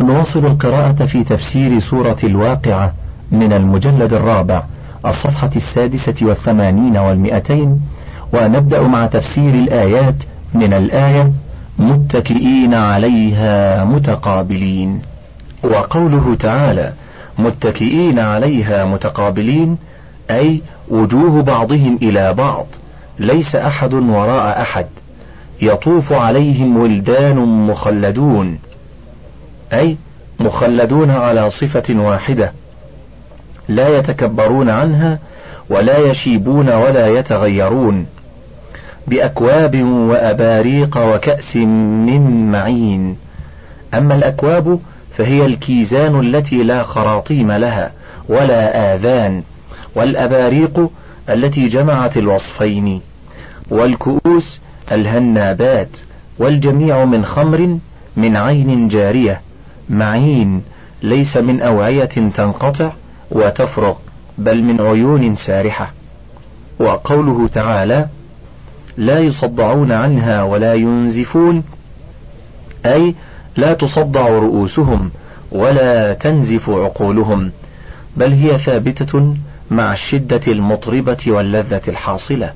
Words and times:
نواصل 0.00 0.46
القراءة 0.46 1.06
في 1.06 1.24
تفسير 1.24 1.80
سورة 1.80 2.16
الواقعة 2.24 2.92
من 3.32 3.52
المجلد 3.52 4.12
الرابع 4.12 4.62
الصفحة 5.06 5.50
السادسة 5.56 6.14
والثمانين 6.26 6.96
والمئتين 6.96 7.80
ونبدأ 8.32 8.82
مع 8.82 9.06
تفسير 9.06 9.54
الآيات 9.54 10.14
من 10.54 10.72
الآية 10.72 11.32
متكئين 11.78 12.74
عليها 12.74 13.84
متقابلين. 13.84 15.00
وقوله 15.64 16.34
تعالى 16.34 16.92
متكئين 17.38 18.18
عليها 18.18 18.84
متقابلين 18.84 19.78
أي 20.30 20.60
وجوه 20.88 21.42
بعضهم 21.42 21.98
إلى 22.02 22.34
بعض 22.34 22.66
ليس 23.18 23.54
أحد 23.56 23.94
وراء 23.94 24.60
أحد 24.62 24.86
يطوف 25.62 26.12
عليهم 26.12 26.76
ولدان 26.76 27.36
مخلدون. 27.66 28.58
أي 29.72 29.96
مخلدون 30.40 31.10
على 31.10 31.50
صفة 31.50 31.84
واحدة. 31.90 32.52
لا 33.68 33.98
يتكبرون 33.98 34.70
عنها 34.70 35.18
ولا 35.70 35.98
يشيبون 35.98 36.68
ولا 36.68 37.08
يتغيرون. 37.18 38.06
بأكواب 39.06 39.82
وأباريق 39.82 40.98
وكأس 40.98 41.56
من 41.56 42.52
معين. 42.52 43.16
أما 43.94 44.14
الأكواب 44.14 44.78
فهي 45.16 45.46
الكيزان 45.46 46.20
التي 46.20 46.62
لا 46.62 46.82
خراطيم 46.82 47.52
لها 47.52 47.90
ولا 48.28 48.94
آذان. 48.94 49.42
والأباريق 49.94 50.90
التي 51.28 51.68
جمعت 51.68 52.16
الوصفين. 52.16 53.00
والكؤوس 53.70 54.60
الهنابات. 54.92 55.90
والجميع 56.38 57.04
من 57.04 57.24
خمر 57.24 57.78
من 58.16 58.36
عين 58.36 58.88
جارية. 58.88 59.40
معين 59.90 60.62
ليس 61.02 61.36
من 61.36 61.62
أوعية 61.62 62.04
تنقطع 62.04 62.92
وتفرغ 63.30 63.94
بل 64.38 64.62
من 64.62 64.80
عيون 64.80 65.34
سارحة. 65.34 65.92
وقوله 66.78 67.48
تعالى 67.48 68.06
لا 68.96 69.18
يصدعون 69.18 69.92
عنها 69.92 70.42
ولا 70.42 70.74
ينزفون 70.74 71.64
أي 72.86 73.14
لا 73.56 73.72
تصدع 73.74 74.28
رؤوسهم 74.28 75.10
ولا 75.52 76.12
تنزف 76.14 76.70
عقولهم 76.70 77.52
بل 78.16 78.32
هي 78.32 78.58
ثابتة 78.58 79.34
مع 79.70 79.92
الشدة 79.92 80.40
المطربة 80.48 81.18
واللذة 81.26 81.82
الحاصلة. 81.88 82.52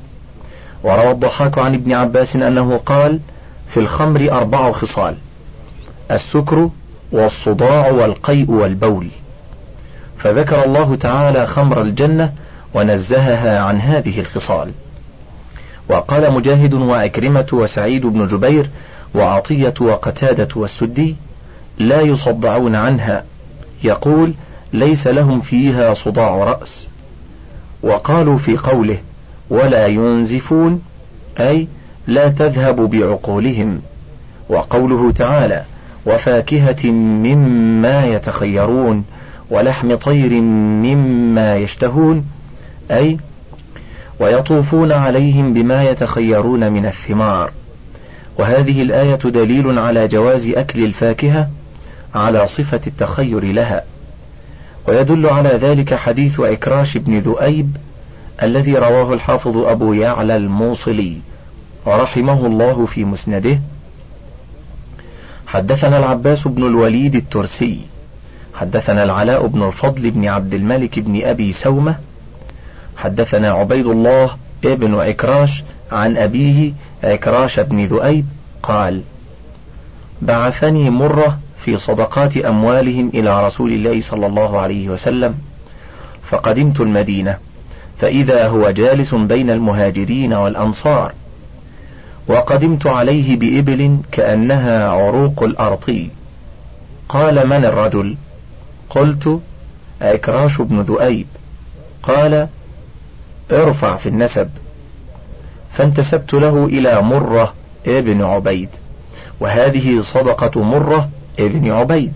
وروى 0.85 1.11
الضحاك 1.11 1.59
عن 1.59 1.75
ابن 1.75 1.93
عباس 1.93 2.37
أنه 2.37 2.77
قال 2.77 3.21
في 3.69 3.81
الخمر 3.81 4.33
أربع 4.33 4.73
خصال 4.73 5.17
السكر 6.11 6.71
والصداع 7.15 7.91
والقيء 7.91 8.51
والبول. 8.51 9.09
فذكر 10.19 10.65
الله 10.65 10.97
تعالى 10.97 11.47
خمر 11.47 11.83
الجنة 11.83 12.33
ونزهها 12.75 13.61
عن 13.61 13.81
هذه 13.81 14.21
الخصال. 14.21 14.71
وقال 15.89 16.33
مجاهد 16.33 16.75
وأكرمة 16.75 17.47
وسعيد 17.53 18.07
بن 18.07 18.27
جبير 18.27 18.71
وعطية 19.15 19.75
وقتادة 19.81 20.49
والسدي 20.57 21.17
لا 21.79 22.01
يصدعون 22.01 22.75
عنها. 22.75 23.25
يقول 23.85 24.35
ليس 24.73 25.07
لهم 25.07 25.41
فيها 25.41 25.95
صداع 25.95 26.37
رأس. 26.37 26.87
وقالوا 27.83 28.39
في 28.39 28.57
قوله 28.57 28.99
ولا 29.51 29.87
ينزفون 29.87 30.83
أي 31.41 31.69
لا 32.07 32.29
تذهب 32.29 32.77
بعقولهم. 32.77 33.83
وقوله 34.49 35.13
تعالى 35.13 35.65
وفاكهة 36.07 36.91
مما 36.91 38.07
يتخيرون 38.07 39.05
ولحم 39.51 39.95
طير 39.95 40.41
مما 40.41 41.57
يشتهون 41.57 42.27
أي 42.91 43.19
ويطوفون 44.21 44.93
عليهم 44.93 45.55
بما 45.55 45.85
يتخيرون 45.91 46.73
من 46.73 46.87
الثمار. 46.87 47.51
وهذه 48.39 48.83
الآية 48.83 49.15
دليل 49.25 49.79
على 49.79 50.09
جواز 50.09 50.47
أكل 50.47 50.85
الفاكهة 50.85 51.49
على 52.15 52.47
صفة 52.47 52.81
التخير 52.87 53.45
لها. 53.45 53.83
ويدل 54.89 55.27
على 55.27 55.49
ذلك 55.49 55.95
حديث 55.95 56.41
عكراش 56.41 56.97
بن 56.97 57.19
ذؤيب 57.19 57.77
الذي 58.43 58.75
رواه 58.75 59.15
الحافظ 59.15 59.57
أبو 59.57 59.93
يعلى 59.93 60.37
الموصلي 60.37 61.19
ورحمه 61.87 62.47
الله 62.47 62.87
في 62.87 63.05
مسنده. 63.05 63.59
حدثنا 65.55 65.99
العباس 65.99 66.49
بن 66.49 66.63
الوليد 66.63 67.15
الترسي 67.15 67.81
حدثنا 68.55 69.05
العلاء 69.05 69.47
بن 69.47 69.63
الفضل 69.63 70.11
بن 70.11 70.29
عبد 70.29 70.55
الملك 70.55 70.99
بن 70.99 71.25
أبي 71.25 71.53
سومة 71.53 71.97
حدثنا 72.97 73.51
عبيد 73.51 73.87
الله 73.87 74.31
ابن 74.65 74.95
عكراش 74.95 75.63
عن 75.93 76.17
أبيه 76.17 76.73
عكراش 77.05 77.61
بن 77.61 77.85
ذؤيب 77.87 78.27
قال 78.63 79.03
بعثني 80.23 80.91
مرة 80.91 81.39
في 81.65 81.79
صدقات 81.79 82.37
أموالهم 82.37 83.11
إلى 83.15 83.47
رسول 83.47 83.73
الله 83.73 84.03
صلى 84.03 84.27
الله 84.27 84.61
عليه 84.61 84.89
وسلم 84.89 85.35
فقدمت 86.31 86.81
المدينة 86.81 87.37
فإذا 87.99 88.49
هو 88.49 88.71
جالس 88.71 89.15
بين 89.15 89.51
المهاجرين 89.51 90.33
والأنصار 90.33 91.13
وقدمت 92.29 92.87
عليه 92.87 93.37
بإبل 93.37 93.99
كأنها 94.13 94.89
عروق 94.89 95.43
الأرطي 95.43 96.11
قال 97.09 97.47
من 97.49 97.65
الرجل؟ 97.65 98.17
قلت 98.91 99.41
عكراش 100.01 100.61
بن 100.61 100.81
ذؤيب. 100.81 101.27
قال 102.03 102.49
ارفع 103.53 103.97
في 103.97 104.09
النسب. 104.09 104.51
فانتسبت 105.73 106.35
له 106.35 106.65
إلى 106.65 107.03
مرة 107.03 107.53
ابن 107.87 108.23
عبيد. 108.23 108.69
وهذه 109.41 110.03
صدقة 110.03 110.63
مرة 110.63 111.09
ابن 111.39 111.71
عبيد. 111.71 112.13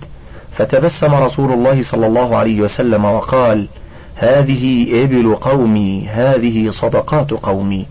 فتبسم 0.53 1.15
رسول 1.15 1.53
الله 1.53 1.83
صلى 1.83 2.07
الله 2.07 2.37
عليه 2.37 2.61
وسلم 2.61 3.05
وقال 3.05 3.69
هذه 4.17 4.87
إبل 5.05 5.35
قومي 5.35 6.09
هذه 6.09 6.71
صدقات 6.71 7.31
قومي. 7.31 7.87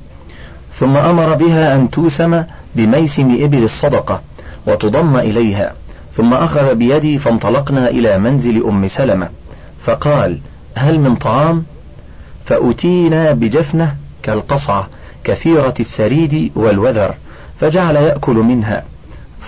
ثم 0.79 0.97
أمر 0.97 1.35
بها 1.35 1.75
أن 1.75 1.89
توسم 1.89 2.43
بميسم 2.75 3.37
إبل 3.41 3.63
الصدقة 3.63 4.21
وتضم 4.67 5.17
إليها. 5.17 5.73
ثم 6.15 6.33
أخذ 6.33 6.75
بيدي 6.75 7.19
فانطلقنا 7.19 7.89
إلى 7.89 8.17
منزل 8.17 8.63
أم 8.65 8.87
سلمة. 8.87 9.29
فقال 9.83 10.39
هل 10.75 10.99
من 10.99 11.15
طعام؟ 11.15 11.63
فأتينا 12.45 13.31
بجفنة 13.31 13.95
كالقصعة 14.23 14.87
كثيرة 15.23 15.73
الثريد 15.79 16.51
والوذر 16.55 17.13
فجعل 17.59 17.95
يأكل 17.95 18.35
منها. 18.35 18.83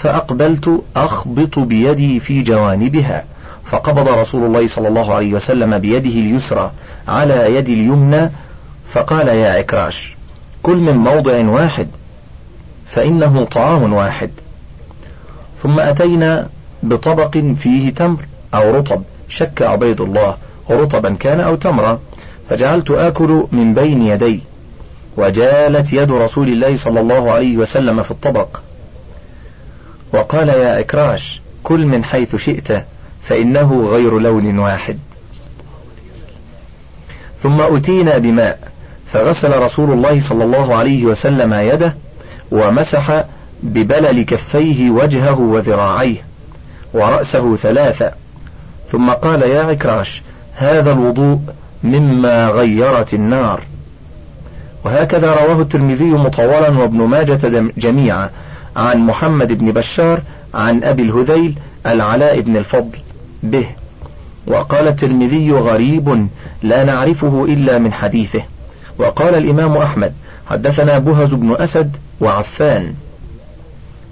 فأقبلت 0.02 0.82
أخبط 0.96 1.60
بيدي 1.60 2.20
في 2.20 2.42
جوانبها 2.44 3.24
فقبض 3.66 4.08
رسول 4.08 4.44
الله 4.44 4.68
صلى 4.68 4.88
الله 4.88 5.14
عليه 5.14 5.34
وسلم 5.34 5.78
بيده 5.78 6.10
اليسرى 6.10 6.72
على 7.08 7.56
يد 7.56 7.70
اليمنى 7.70 8.30
فقال 8.92 9.28
يا 9.28 9.52
عكراش 9.52 10.19
كل 10.64 10.78
من 10.78 10.98
موضع 10.98 11.50
واحد 11.50 11.88
فإنه 12.92 13.44
طعام 13.44 13.94
واحد. 13.94 14.30
ثم 15.64 15.80
أتينا 15.80 16.50
بطبق 16.84 17.38
فيه 17.38 17.94
تمر 17.94 18.26
أو 18.54 18.76
رطب 18.76 19.04
شك 19.30 19.62
عبيد 19.62 20.02
الله 20.02 20.38
رطبا 20.70 21.14
كان 21.14 21.40
أو 21.40 21.56
تمرا 21.56 22.00
فجعلت 22.50 22.92
آكل 22.92 23.48
من 23.52 23.74
بين 23.74 24.02
يدي. 24.02 24.42
وجالت 25.18 25.94
يد 25.94 26.12
رسول 26.12 26.48
الله 26.48 26.78
صلى 26.78 27.00
الله 27.00 27.32
عليه 27.32 27.58
وسلم 27.58 28.04
في 28.04 28.12
الطبق. 28.12 28.60
وقال 30.14 30.50
يا 30.50 30.80
إكراش 30.80 31.42
كل 31.64 31.86
من 31.86 32.04
حيث 32.04 32.36
شئت 32.36 32.84
فإنه 33.28 33.88
غير 33.88 34.20
لون 34.20 34.60
واحد. 34.60 35.00
ثم 37.44 37.62
أتينا 37.62 38.18
بماء. 38.18 38.60
فغسل 39.14 39.62
رسول 39.62 39.92
الله 39.92 40.30
صلى 40.30 40.44
الله 40.44 40.76
عليه 40.76 41.06
وسلم 41.06 41.54
يده 41.54 41.94
ومسح 42.52 43.24
ببلل 43.64 44.22
كفيه 44.22 44.92
وجهه 44.92 45.40
وذراعيه 45.40 46.22
ورأسه 46.94 47.56
ثلاثة. 47.56 48.12
ثم 48.92 49.10
قال 49.10 49.42
يا 49.42 49.62
عكراش 49.64 50.22
هذا 50.56 50.92
الوضوء 50.92 51.40
مما 51.84 52.50
غيرت 52.50 53.14
النار. 53.14 53.62
وهكذا 54.86 55.34
رواه 55.34 55.62
الترمذي 55.62 56.04
مطولا 56.04 56.70
وابن 56.70 56.98
ماجة 56.98 57.72
جميعا 57.78 58.30
عن 58.76 59.00
محمد 59.00 59.54
بن 59.54 59.72
بشار 59.72 60.22
عن 60.54 60.84
أبي 60.84 61.02
الهذيل 61.02 61.56
العلاء 61.86 62.42
بن 62.42 62.58
الفضل 62.58 62.98
به. 63.44 63.66
وقال 64.48 64.88
الترمذي 64.88 65.52
غريب 65.52 66.28
لا 66.64 66.84
نعرفه 66.84 67.46
إلا 67.46 67.80
من 67.80 67.94
حديثه. 67.94 68.44
وقال 69.00 69.36
الإمام 69.36 69.78
أحمد 69.78 70.14
حدثنا 70.50 70.98
بهز 70.98 71.34
بن 71.34 71.56
أسد 71.56 71.96
وعفان. 72.22 72.94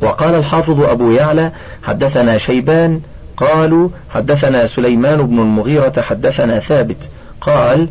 وقال 0.01 0.35
الحافظ 0.35 0.81
أبو 0.81 1.11
يعلى 1.11 1.51
حدثنا 1.83 2.37
شيبان 2.37 3.01
قالوا 3.37 3.89
حدثنا 4.13 4.67
سليمان 4.67 5.27
بن 5.27 5.39
المغيرة 5.39 6.01
حدثنا 6.01 6.59
ثابت. 6.59 6.97
قال 7.41 7.89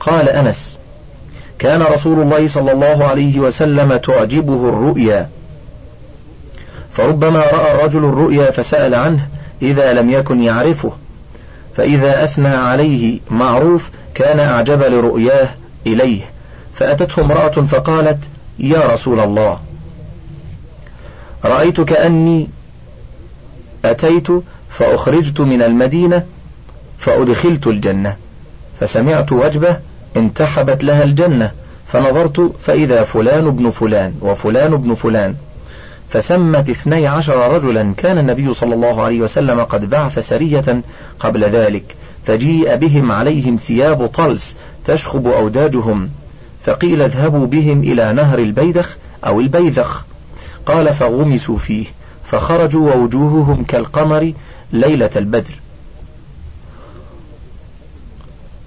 قال 0.00 0.28
أنس 0.28 0.78
كان 1.58 1.82
رسول 1.82 2.22
الله 2.22 2.48
صلى 2.48 2.72
الله 2.72 3.04
عليه 3.04 3.40
وسلم 3.40 3.96
تعجبه 3.96 4.68
الرؤيا. 4.68 5.28
فربما 6.92 7.40
رأى 7.40 7.74
الرجل 7.74 8.04
الرؤيا 8.04 8.50
فسأل 8.50 8.94
عنه 8.94 9.26
إذا 9.62 9.92
لم 9.92 10.10
يكن 10.10 10.42
يعرفه. 10.42 10.92
فإذا 11.76 12.24
أثنى 12.24 12.48
عليه 12.48 13.20
معروف 13.30 13.90
كان 14.14 14.38
أعجب 14.40 14.82
لرؤياه 14.82 15.48
إليه 15.86 16.20
فأتته 16.74 17.22
امرأة 17.22 17.62
فقالت 17.62 18.18
يا 18.58 18.92
رسول 18.94 19.20
الله 19.20 19.58
رأيت 21.44 21.80
كأني 21.80 22.48
أتيت 23.84 24.26
فأخرجت 24.70 25.40
من 25.40 25.62
المدينة 25.62 26.24
فأدخلت 26.98 27.66
الجنة 27.66 28.16
فسمعت 28.80 29.32
وجبة 29.32 29.76
انتحبت 30.16 30.84
لها 30.84 31.04
الجنة 31.04 31.52
فنظرت 31.92 32.52
فإذا 32.64 33.04
فلان 33.04 33.46
ابن 33.46 33.70
فلان 33.70 34.14
وفلان 34.20 34.72
ابن 34.72 34.94
فلان 34.94 35.34
فسمت 36.10 36.70
اثني 36.70 37.06
عشر 37.06 37.54
رجلا 37.54 37.94
كان 37.96 38.18
النبي 38.18 38.54
صلى 38.54 38.74
الله 38.74 39.02
عليه 39.02 39.20
وسلم 39.20 39.60
قد 39.60 39.90
بعث 39.90 40.18
سرية 40.18 40.82
قبل 41.20 41.44
ذلك 41.44 41.96
فجيء 42.26 42.76
بهم 42.76 43.12
عليهم 43.12 43.56
ثياب 43.56 44.06
طلس 44.06 44.56
تشخب 44.88 45.26
أوداجهم. 45.26 46.10
فقيل 46.64 47.02
اذهبوا 47.02 47.46
بهم 47.46 47.80
إلى 47.80 48.12
نهر 48.12 48.38
البيدخ 48.38 48.96
أو 49.26 49.40
البيذخ. 49.40 50.04
قال 50.66 50.94
فغمسوا 50.94 51.58
فيه. 51.58 51.86
فخرجوا 52.24 52.94
ووجوههم 52.94 53.64
كالقمر 53.64 54.32
ليلة 54.72 55.10
البدر. 55.16 55.54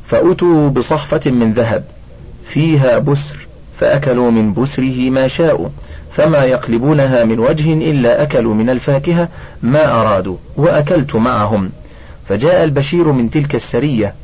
فأتوا 0.08 0.70
بصحفة 0.70 1.32
من 1.32 1.54
ذهب. 1.54 1.84
فيها 2.54 3.00
بسر. 3.00 3.48
فأكلوا 3.80 4.32
من 4.32 4.54
بسره 4.54 5.10
ما 5.10 5.28
شاءوا. 5.28 5.70
فما 6.16 6.44
يقلبونها 6.44 7.24
من 7.24 7.40
وجه 7.40 7.74
إلا 7.74 8.24
أكلوا 8.24 8.54
من 8.54 8.70
الفاكهة 8.70 9.30
ما 9.62 10.02
أرادوا. 10.02 10.38
وأكلت 10.58 11.16
معهم. 11.16 11.72
فجاء 12.28 12.64
البشير 12.64 13.12
من 13.12 13.30
تلك 13.30 13.56
السرية. 13.56 14.16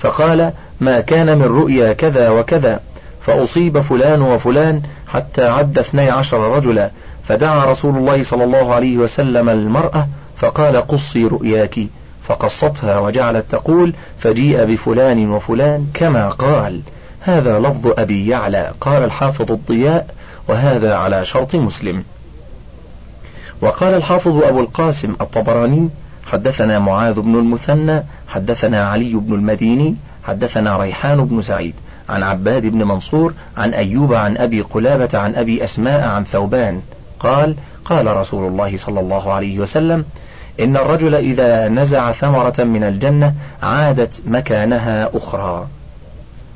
فقال 0.00 0.52
ما 0.80 1.00
كان 1.00 1.38
من 1.38 1.44
رؤيا 1.44 1.92
كذا 1.92 2.30
وكذا 2.30 2.80
فأصيب 3.26 3.80
فلان 3.80 4.22
وفلان 4.22 4.82
حتى 5.08 5.46
عد 5.48 5.78
اثني 5.78 6.10
عشر 6.10 6.56
رجلا 6.56 6.90
فدعا 7.28 7.64
رسول 7.64 7.96
الله 7.96 8.22
صلى 8.22 8.44
الله 8.44 8.74
عليه 8.74 8.96
وسلم 8.96 9.48
المرأة 9.48 10.06
فقال 10.36 10.76
قصي 10.76 11.24
رؤياك. 11.24 11.78
فقصتها 12.28 12.98
وجعلت 12.98 13.44
تقول 13.50 13.94
فجيء 14.20 14.64
بفلان 14.64 15.30
وفلان 15.30 15.86
كما 15.94 16.28
قال. 16.28 16.80
هذا 17.20 17.58
لفظ 17.58 17.86
أبي 17.98 18.28
يعلى 18.28 18.72
قال 18.80 19.04
الحافظ 19.04 19.52
الضياء 19.52 20.06
وهذا 20.48 20.94
على 20.94 21.24
شرط 21.24 21.54
مسلم. 21.54 22.04
وقال 23.60 23.94
الحافظ 23.94 24.42
أبو 24.42 24.60
القاسم 24.60 25.16
الطبراني 25.20 25.88
حدثنا 26.26 26.78
معاذ 26.78 27.20
بن 27.20 27.34
المثنى 27.34 28.02
حدثنا 28.28 28.88
علي 28.88 29.14
بن 29.14 29.34
المديني 29.34 29.96
حدثنا 30.24 30.76
ريحان 30.76 31.24
بن 31.24 31.42
سعيد 31.42 31.74
عن 32.08 32.22
عباد 32.22 32.66
بن 32.66 32.82
منصور 32.82 33.34
عن 33.56 33.74
أيوب 33.74 34.14
عن 34.14 34.36
أبي 34.36 34.60
قلابة 34.60 35.18
عن 35.18 35.34
أبي 35.34 35.64
أسماء 35.64 36.08
عن 36.08 36.24
ثوبان. 36.24 36.80
قال 37.20 37.54
قال 37.84 38.16
رسول 38.16 38.46
الله 38.46 38.76
صلى 38.76 39.00
الله 39.00 39.32
عليه 39.32 39.58
وسلم 39.58 40.04
إن 40.60 40.76
الرجل 40.76 41.14
إذا 41.14 41.68
نزع 41.68 42.12
ثمرة 42.12 42.64
من 42.64 42.84
الجنة 42.84 43.34
عادت 43.62 44.22
مكانها 44.26 45.10
أخرى. 45.14 45.66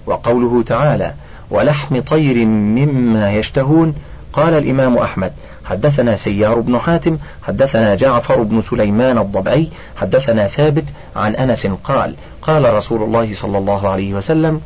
وقوله 0.06 0.62
تعالى 0.62 1.12
ولحم 1.50 2.00
طير 2.00 2.46
مما 2.46 3.32
يشتهون 3.32 3.94
قال 4.32 4.54
الإمام 4.54 4.98
أحمد 4.98 5.32
حدثنا 5.72 6.16
سيار 6.16 6.60
بن 6.60 6.78
حاتم 6.78 7.19
حدثنا 7.42 7.94
جعفر 7.94 8.42
بن 8.42 8.62
سليمان 8.70 9.19
الضبعي 9.19 9.69
حدثنا 9.96 10.48
ثابت 10.48 10.84
عن 11.16 11.34
أنس 11.34 11.66
قال 11.66 12.14
قال 12.42 12.74
رسول 12.74 13.02
الله 13.02 13.34
صلى 13.34 13.58
الله 13.58 13.88
عليه 13.88 14.14
وسلم 14.14 14.60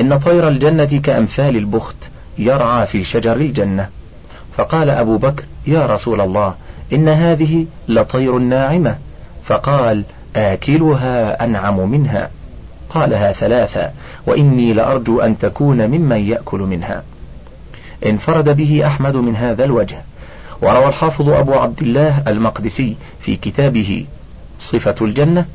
إن 0.00 0.18
طير 0.18 0.48
الجنة 0.48 1.00
كأمثال 1.00 1.56
البخت 1.56 1.96
يرعى 2.38 2.86
في 2.86 3.04
شجر 3.04 3.36
الجنة. 3.36 3.88
فقال 4.56 4.90
أبو 4.90 5.16
بكر 5.16 5.42
يا 5.66 5.86
رسول 5.86 6.20
الله 6.20 6.54
إن 6.92 7.08
هذه 7.08 7.66
لطير 7.88 8.38
ناعمة. 8.38 8.96
فقال 9.44 10.04
آكلها 10.36 11.44
أنعم 11.44 11.90
منها. 11.90 12.30
قالها 12.90 13.32
ثلاثة 13.32 13.90
وإني 14.26 14.72
لأرجو 14.72 15.20
أن 15.20 15.38
تكون 15.38 15.86
ممن 15.86 16.28
يأكل 16.28 16.58
منها. 16.60 17.02
انفرد 18.06 18.56
به 18.56 18.86
أحمد 18.86 19.16
من 19.16 19.36
هذا 19.36 19.64
الوجه. 19.64 19.98
وروى 20.64 20.88
الحافظ 20.88 21.28
أبو 21.28 21.54
عبد 21.54 21.82
الله 21.82 22.22
المقدسي 22.26 22.96
في 23.20 23.36
كتابه 23.36 24.06
صفة 24.60 24.94
الجنة 25.00 25.46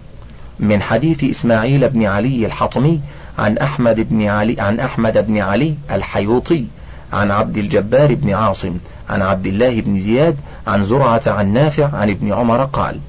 من 0.60 0.82
حديث 0.82 1.24
إسماعيل 1.24 1.90
بن 1.90 2.06
علي 2.06 2.46
الحطمي 2.46 3.02
عن 3.40 3.58
أحمد 3.58 3.96
بن 4.10 4.28
علي 4.28 4.62
عن 4.62 4.80
أحمد 4.80 5.18
بن 5.28 5.38
علي 5.38 5.76
الحيوطي 5.92 6.66
عن 7.14 7.32
عبد 7.32 7.58
الجبار 7.58 8.16
بن 8.16 8.34
عاصم 8.34 8.78
عن 9.10 9.22
عبد 9.22 9.46
الله 9.46 9.82
بن 9.82 10.00
زياد 10.00 10.36
عن 10.68 10.86
زرعة 10.86 11.22
عن 11.28 11.54
نافع 11.54 11.96
عن 11.96 12.10
ابن 12.10 12.34
عمر 12.34 12.66
قال 12.66 13.00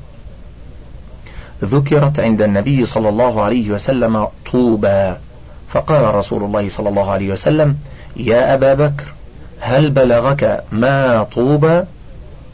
ذكرت 1.64 2.20
عند 2.20 2.42
النبي 2.42 2.86
صلى 2.86 3.08
الله 3.08 3.42
عليه 3.42 3.70
وسلم 3.70 4.26
طوبى. 4.52 5.14
فقال 5.70 6.14
رسول 6.14 6.42
الله 6.42 6.68
صلى 6.68 6.88
الله 6.88 7.10
عليه 7.10 7.32
وسلم 7.32 7.76
يا 8.16 8.54
أبا 8.54 8.74
بكر 8.74 9.04
هل 9.60 9.90
بلغك 9.90 10.64
ما 10.72 11.22
طوبى 11.22 11.82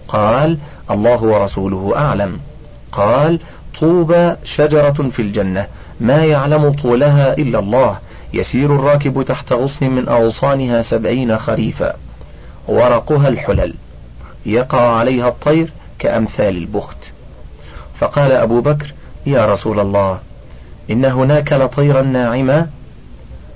قال 0.09 0.59
الله 0.91 1.23
ورسوله 1.23 1.93
أعلم. 1.97 2.41
قال 2.93 3.41
طوبى 3.81 4.35
شجرة 4.45 5.11
في 5.13 5.23
الجنة 5.23 5.67
ما 6.01 6.25
يعلم 6.25 6.71
طولها 6.73 7.33
إلا 7.33 7.59
الله 7.59 7.99
يسير 8.35 8.75
الراكب 8.75 9.23
تحت 9.23 9.53
غصن 9.53 9.87
من 9.87 10.09
أغصانها 10.09 10.83
سبعين 10.83 11.39
خريفا. 11.39 11.97
ورقها 12.69 13.29
الحلل 13.29 13.75
يقع 14.47 14.81
عليها 14.81 15.29
الطير 15.29 15.73
كأمثال 15.99 16.57
البخت. 16.57 17.13
فقال 18.01 18.33
أبو 18.33 18.61
بكر 18.61 18.95
يا 19.27 19.47
رسول 19.53 19.81
الله 19.81 20.19
إن 20.91 21.05
هناك 21.05 21.53
لطيرا 21.53 22.03
ناعما؟ 22.03 22.67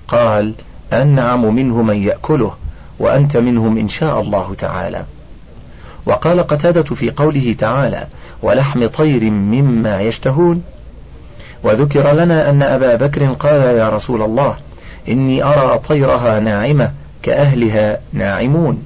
قال 0.08 0.54
أنعم 0.92 1.54
منه 1.54 1.82
من 1.82 2.02
يأكله. 2.02 2.54
وأنت 3.00 3.36
منهم 3.36 3.78
إن 3.78 3.88
شاء 3.88 4.20
الله 4.20 4.54
تعالى. 4.58 5.04
وقال 6.06 6.40
قتادة 6.46 6.82
في 6.82 7.10
قوله 7.10 7.56
تعالى 7.58 8.06
ولحم 8.42 8.86
طير 8.86 9.30
مما 9.30 10.00
يشتهون 10.00 10.62
وذكر 11.64 12.12
لنا 12.12 12.50
أن 12.50 12.62
أبا 12.62 12.94
بكر 12.94 13.32
قال 13.32 13.62
يا 13.62 13.88
رسول 13.90 14.22
الله 14.22 14.56
إني 15.08 15.44
أرى 15.44 15.78
طيرها 15.88 16.40
ناعمة 16.40 16.90
كأهلها 17.22 18.00
ناعمون 18.12 18.82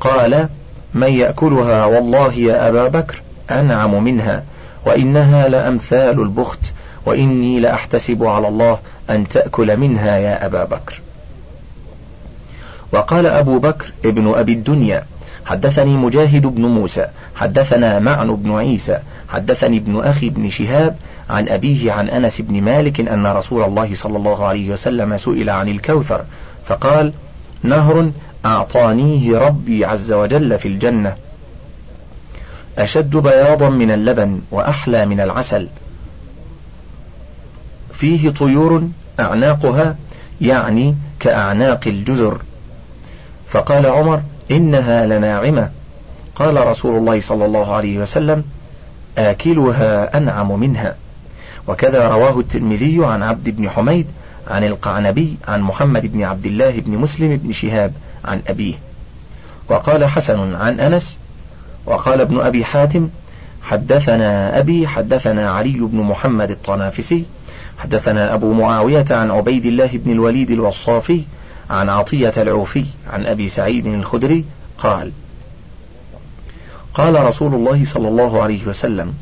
قال 0.00 0.48
من 0.94 1.08
يأكلها 1.08 1.84
والله 1.84 2.32
يا 2.32 2.68
أبا 2.68 2.88
بكر 2.88 3.22
أنعم 3.50 4.04
منها 4.04 4.42
وإنها 4.86 5.48
لأمثال 5.48 6.20
البخت 6.20 6.72
وإني 7.06 7.60
لأحتسب 7.60 8.24
على 8.24 8.48
الله 8.48 8.78
أن 9.10 9.28
تأكل 9.28 9.76
منها 9.76 10.16
يا 10.16 10.46
أبا 10.46 10.64
بكر 10.64 11.00
وقال 12.92 13.26
أبو 13.26 13.58
بكر 13.58 13.92
ابن 14.04 14.34
أبي 14.34 14.52
الدنيا 14.52 15.04
حدثني 15.46 15.96
مجاهد 15.96 16.46
بن 16.46 16.66
موسى 16.66 17.06
حدثنا 17.34 17.98
معن 17.98 18.36
بن 18.36 18.52
عيسى 18.54 18.98
حدثني 19.28 19.76
ابن 19.76 20.00
أخي 20.00 20.30
بن 20.30 20.50
شهاب 20.50 20.96
عن 21.30 21.48
أبيه 21.48 21.92
عن 21.92 22.08
أنس 22.08 22.40
بن 22.40 22.62
مالك 22.62 23.00
أن 23.00 23.26
رسول 23.26 23.62
الله 23.62 23.94
صلى 23.94 24.16
الله 24.16 24.46
عليه 24.46 24.70
وسلم 24.70 25.18
سئل 25.18 25.50
عن 25.50 25.68
الكوثر 25.68 26.24
فقال 26.66 27.12
نهر 27.62 28.10
أعطانيه 28.44 29.38
ربي 29.38 29.84
عز 29.84 30.12
وجل 30.12 30.58
في 30.58 30.68
الجنة 30.68 31.14
أشد 32.78 33.16
بياضا 33.16 33.68
من 33.68 33.90
اللبن 33.90 34.40
وأحلى 34.50 35.06
من 35.06 35.20
العسل 35.20 35.68
فيه 37.94 38.30
طيور 38.30 38.88
أعناقها 39.20 39.96
يعني 40.40 40.96
كأعناق 41.20 41.80
الجزر. 41.86 42.40
فقال 43.52 43.86
عمر 43.86 44.20
إنها 44.50 45.06
لناعمة. 45.06 45.70
قال 46.36 46.66
رسول 46.66 46.96
الله 46.96 47.20
صلى 47.20 47.44
الله 47.44 47.74
عليه 47.74 47.98
وسلم 47.98 48.44
آكلها 49.18 50.16
أنعم 50.16 50.60
منها. 50.60 50.96
وكذا 51.68 52.08
رواه 52.08 52.40
الترمذي 52.40 53.04
عن 53.04 53.22
عبد 53.22 53.48
بن 53.48 53.70
حميد 53.70 54.06
عن 54.48 54.64
القعنبي 54.64 55.36
عن 55.48 55.60
محمد 55.60 56.06
بن 56.06 56.22
عبد 56.24 56.46
الله 56.46 56.70
بن 56.70 56.98
مسلم 56.98 57.36
بن 57.36 57.52
شهاب 57.52 57.92
عن 58.24 58.42
أبيه. 58.48 58.74
وقال 59.68 60.04
حسن 60.04 60.54
عن 60.54 60.80
أنس 60.80 61.18
وقال 61.86 62.20
ابن 62.20 62.40
أبي 62.40 62.64
حاتم 62.64 63.08
حدثنا 63.62 64.58
أبي 64.58 64.88
حدثنا 64.88 65.50
علي 65.50 65.78
بن 65.80 65.98
محمد 65.98 66.50
الطنافسي 66.50 67.24
حدثنا 67.78 68.34
أبو 68.34 68.52
معاوية 68.52 69.06
عن 69.10 69.30
عبيد 69.30 69.66
الله 69.66 69.90
بن 69.92 70.12
الوليد 70.12 70.50
الوصافي 70.50 71.22
عن 71.72 71.88
عطية 71.88 72.32
العوفي 72.36 72.84
عن 73.10 73.26
أبي 73.26 73.48
سعيد 73.48 73.86
الخدري 73.86 74.44
قال 74.78 75.12
قال 76.94 77.24
رسول 77.24 77.54
الله 77.54 77.84
صلى 77.84 78.08
الله 78.08 78.42
عليه 78.42 78.66
وسلم 78.66 79.14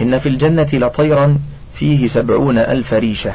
إن 0.00 0.18
في 0.18 0.28
الجنة 0.28 0.68
لطيرا 0.72 1.38
فيه 1.74 2.08
سبعون 2.08 2.58
ألف 2.58 2.92
ريشة 2.92 3.34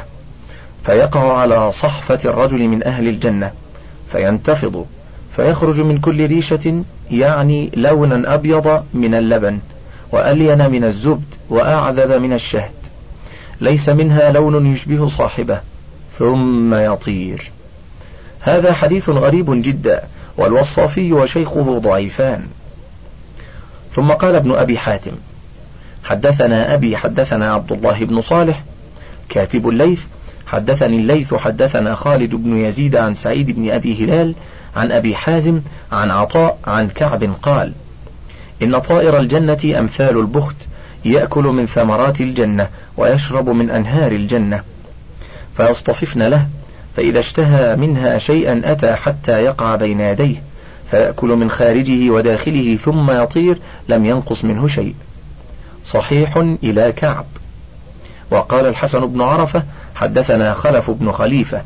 فيقع 0.86 1.38
على 1.38 1.72
صحفة 1.72 2.30
الرجل 2.30 2.68
من 2.68 2.82
أهل 2.82 3.08
الجنة 3.08 3.52
فينتفض 4.12 4.86
فيخرج 5.36 5.80
من 5.80 5.98
كل 5.98 6.26
ريشة 6.26 6.84
يعني 7.10 7.70
لونا 7.76 8.34
أبيض 8.34 8.84
من 8.94 9.14
اللبن 9.14 9.58
وألين 10.12 10.70
من 10.70 10.84
الزبد 10.84 11.34
وأعذب 11.50 12.12
من 12.12 12.32
الشهد 12.32 12.70
ليس 13.60 13.88
منها 13.88 14.32
لون 14.32 14.66
يشبه 14.66 15.08
صاحبه 15.08 15.60
ثم 16.18 16.74
يطير. 16.74 17.50
هذا 18.40 18.72
حديث 18.72 19.08
غريب 19.08 19.62
جدا 19.62 20.02
والوصافي 20.36 21.12
وشيخه 21.12 21.78
ضعيفان. 21.78 22.46
ثم 23.94 24.10
قال 24.10 24.34
ابن 24.34 24.52
أبي 24.52 24.78
حاتم 24.78 25.12
حدثنا 26.04 26.74
أبي 26.74 26.96
حدثنا 26.96 27.52
عبد 27.52 27.72
الله 27.72 28.04
بن 28.04 28.20
صالح 28.20 28.62
كاتب 29.28 29.68
الليث 29.68 30.00
حدثني 30.46 30.96
الليث 30.96 31.34
حدثنا 31.34 31.94
خالد 31.94 32.34
بن 32.34 32.56
يزيد 32.56 32.96
عن 32.96 33.14
سعيد 33.14 33.50
بن 33.50 33.70
أبي 33.70 34.04
هلال 34.04 34.34
عن 34.76 34.92
أبي 34.92 35.16
حازم 35.16 35.60
عن 35.92 36.10
عطاء 36.10 36.58
عن 36.66 36.88
كعب 36.88 37.34
قال 37.42 37.72
إن 38.62 38.78
طائر 38.78 39.18
الجنة 39.18 39.78
أمثال 39.78 40.18
البخت 40.18 40.56
يأكل 41.04 41.44
من 41.44 41.66
ثمرات 41.66 42.20
الجنة 42.20 42.68
ويشرب 42.96 43.48
من 43.48 43.70
أنهار 43.70 44.12
الجنة 44.12 44.62
فيصطففن 45.56 46.22
له. 46.22 46.46
فإذا 46.96 47.20
اشتهى 47.20 47.76
منها 47.76 48.18
شيئا 48.18 48.62
أتى 48.64 48.94
حتى 48.94 49.32
يقع 49.32 49.76
بين 49.76 50.00
يديه 50.00 50.42
فيأكل 50.90 51.28
من 51.28 51.50
خارجه 51.50 52.10
وداخله 52.10 52.76
ثم 52.76 53.10
يطير 53.10 53.58
لم 53.88 54.04
ينقص 54.04 54.44
منه 54.44 54.66
شيء. 54.66 54.94
صحيح 55.84 56.36
إلى 56.36 56.92
كعب. 56.92 57.24
وقال 58.30 58.66
الحسن 58.66 59.06
بن 59.06 59.20
عرفة 59.20 59.62
حدثنا 59.94 60.54
خلف 60.54 60.90
بن 60.90 61.12
خليفة 61.12 61.62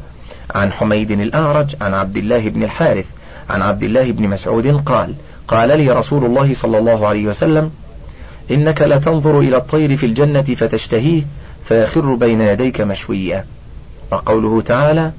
عن 0.54 0.73
حميد 0.73 1.11
الأعرج 1.11 1.76
عن 1.81 1.95
عبد 1.95 2.16
الله 2.16 2.49
بن 2.49 2.62
الحارث 2.62 3.07
عن 3.50 3.62
عبد 3.62 3.83
الله 3.83 4.12
بن 4.12 4.28
مسعود 4.28 4.66
قال 4.66 5.14
قال 5.49 5.78
لي 5.78 5.90
رسول 5.90 6.25
الله 6.25 6.54
صلى 6.54 6.78
الله 6.78 7.07
عليه 7.07 7.26
وسلم 7.26 7.71
إنك 8.50 8.83
لتنظر 8.83 9.38
إلى 9.38 9.57
الطير 9.57 9.97
في 9.97 10.07
الجنة 10.07 10.43
فتشتهيه 10.43 11.23
فيخر 11.69 12.14
بين 12.14 12.40
يديك 12.40 12.81
مشويا. 12.81 13.45
وقوله 14.12 14.62
تعالى 14.62 15.12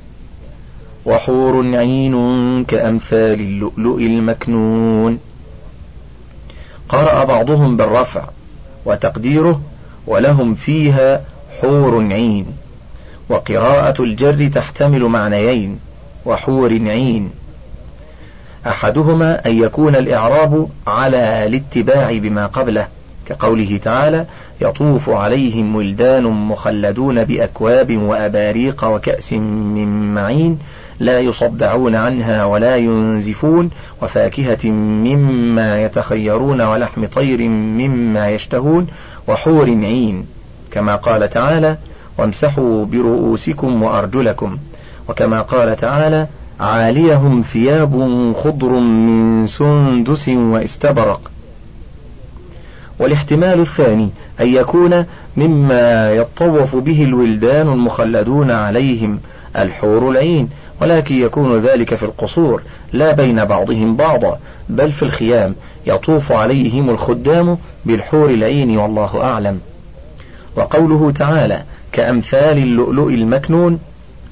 وحور 1.05 1.75
عين 1.75 2.15
كأمثال 2.65 3.39
اللؤلؤ 3.39 3.97
المكنون. 3.97 5.19
قرأ 6.89 7.23
بعضهم 7.23 7.77
بالرفع 7.77 8.23
وتقديره 8.85 9.61
ولهم 10.07 10.55
فيها 10.55 11.21
حور 11.61 12.13
عين 12.13 12.45
وقراءة 13.29 14.03
الجر 14.03 14.47
تحتمل 14.47 15.03
معنيين 15.03 15.79
وحور 16.25 16.69
عين. 16.69 17.29
أحدهما 18.67 19.45
أن 19.45 19.63
يكون 19.63 19.95
الإعراب 19.95 20.69
على 20.87 21.45
الاتباع 21.45 22.17
بما 22.17 22.45
قبله 22.45 22.87
كقوله 23.25 23.79
تعالى 23.83 24.25
يطوف 24.61 25.09
عليهم 25.09 25.75
ولدان 25.75 26.23
مخلدون 26.23 27.23
بأكواب 27.23 27.97
وأباريق 27.97 28.83
وكأس 28.83 29.33
من 29.33 30.13
معين 30.13 30.59
لا 30.99 31.19
يصدعون 31.19 31.95
عنها 31.95 32.45
ولا 32.45 32.75
ينزفون 32.75 33.69
وفاكهة 34.01 34.69
مما 34.71 35.83
يتخيرون 35.83 36.61
ولحم 36.61 37.05
طير 37.05 37.47
مما 37.49 38.29
يشتهون 38.29 38.87
وحور 39.27 39.65
عين 39.65 40.25
كما 40.71 40.95
قال 40.95 41.29
تعالى 41.29 41.77
وامسحوا 42.17 42.85
برؤوسكم 42.85 43.83
وأرجلكم. 43.83 44.57
وكما 45.09 45.41
قال 45.41 45.75
تعالى 45.75 46.27
عاليهم 46.59 47.41
ثياب 47.41 47.93
خضر 48.43 48.69
من 48.79 49.47
سندس 49.47 50.27
واستبرق. 50.27 51.31
والاحتمال 52.99 53.59
الثاني 53.59 54.09
أن 54.41 54.47
يكون 54.47 55.05
مما 55.37 56.11
يطوف 56.11 56.75
به 56.75 57.03
الولدان 57.03 57.67
المخلدون 57.67 58.51
عليهم 58.51 59.19
الحور 59.57 60.11
العين 60.11 60.49
ولكن 60.81 61.15
يكون 61.15 61.59
ذلك 61.59 61.95
في 61.95 62.03
القصور 62.03 62.61
لا 62.93 63.11
بين 63.11 63.45
بعضهم 63.45 63.95
بعضا 63.95 64.39
بل 64.69 64.91
في 64.91 65.03
الخيام 65.03 65.55
يطوف 65.87 66.31
عليهم 66.31 66.89
الخدام 66.89 67.57
بالحور 67.85 68.29
العين 68.29 68.77
والله 68.77 69.23
أعلم. 69.23 69.59
وقوله 70.55 71.11
تعالى 71.11 71.63
كأمثال 71.91 72.57
اللؤلؤ 72.57 73.09
المكنون 73.09 73.79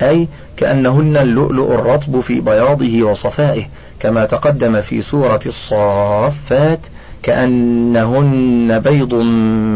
أي 0.01 0.27
كأنهن 0.57 1.17
اللؤلؤ 1.17 1.73
الرطب 1.73 2.21
في 2.21 2.39
بياضه 2.39 3.03
وصفائه 3.03 3.65
كما 3.99 4.25
تقدم 4.25 4.81
في 4.81 5.01
سورة 5.01 5.39
الصافات 5.45 6.79
كأنهن 7.23 8.79
بيض 8.79 9.13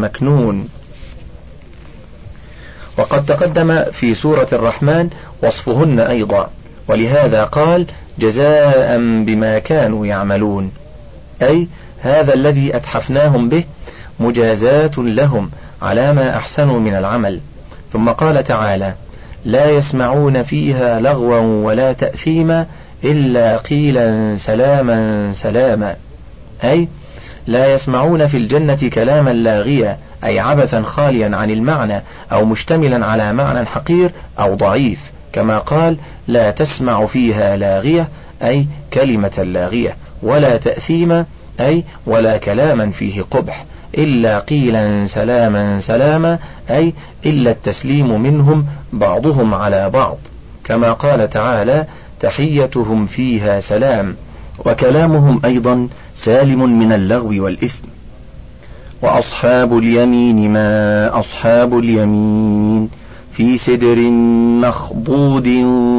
مكنون. 0.02 0.68
وقد 2.98 3.26
تقدم 3.26 3.84
في 3.84 4.14
سورة 4.14 4.48
الرحمن 4.52 5.10
وصفهن 5.42 6.00
أيضا 6.00 6.50
ولهذا 6.88 7.44
قال 7.44 7.86
جزاء 8.18 8.98
بما 8.98 9.58
كانوا 9.58 10.06
يعملون. 10.06 10.72
أي 11.42 11.68
هذا 12.00 12.34
الذي 12.34 12.76
أتحفناهم 12.76 13.48
به 13.48 13.64
مجازاة 14.20 14.90
لهم 14.98 15.50
على 15.82 16.12
ما 16.12 16.36
أحسنوا 16.36 16.80
من 16.80 16.94
العمل. 16.94 17.40
ثم 17.92 18.08
قال 18.08 18.44
تعالى 18.44 18.94
لا 19.44 19.70
يسمعون 19.70 20.42
فيها 20.42 21.00
لغوا 21.00 21.38
ولا 21.38 21.92
تأثيما 21.92 22.66
إلا 23.04 23.56
قيلا 23.56 24.36
سلاما 24.36 25.32
سلاما. 25.32 25.96
أي 26.64 26.88
لا 27.48 27.74
يسمعون 27.74 28.26
في 28.26 28.36
الجنة 28.36 28.88
كلاما 28.88 29.30
لاغيا 29.30 29.98
أي 30.24 30.38
عبثا 30.38 30.82
خاليا 30.82 31.36
عن 31.36 31.50
المعنى 31.50 32.02
أو 32.32 32.44
مشتملا 32.44 33.06
على 33.06 33.32
معنى 33.32 33.66
حقير 33.66 34.10
أو 34.40 34.54
ضعيف 34.54 34.98
كما 35.32 35.58
قال 35.58 35.96
لا 36.28 36.50
تسمع 36.50 37.06
فيها 37.06 37.56
لاغية 37.56 38.08
أي 38.42 38.66
كلمة 38.92 39.42
لاغية 39.42 39.96
ولا 40.22 40.56
تأثيما 40.56 41.24
أي 41.60 41.84
ولا 42.06 42.36
كلاما 42.36 42.90
فيه 42.90 43.22
قبح 43.30 43.64
إلا 43.98 44.38
قيلا 44.38 45.06
سلاما 45.06 45.80
سلاما 45.80 46.38
أي 46.70 46.92
إلا 47.26 47.50
التسليم 47.50 48.20
منهم 48.20 48.66
بعضهم 48.92 49.54
على 49.54 49.90
بعض 49.90 50.16
كما 50.64 50.92
قال 50.92 51.30
تعالى 51.30 51.84
تحيتهم 52.20 53.06
فيها 53.06 53.60
سلام. 53.60 54.16
وكلامهم 54.66 55.40
أيضا 55.44 55.88
سالم 56.24 56.78
من 56.78 56.92
اللغو 56.92 57.44
والإثم. 57.44 57.88
وأصحاب 59.02 59.78
اليمين 59.78 60.52
ما 60.52 61.18
أصحاب 61.18 61.78
اليمين 61.78 62.88
في 63.32 63.58
سدر 63.58 63.96
مخضود 64.66 65.48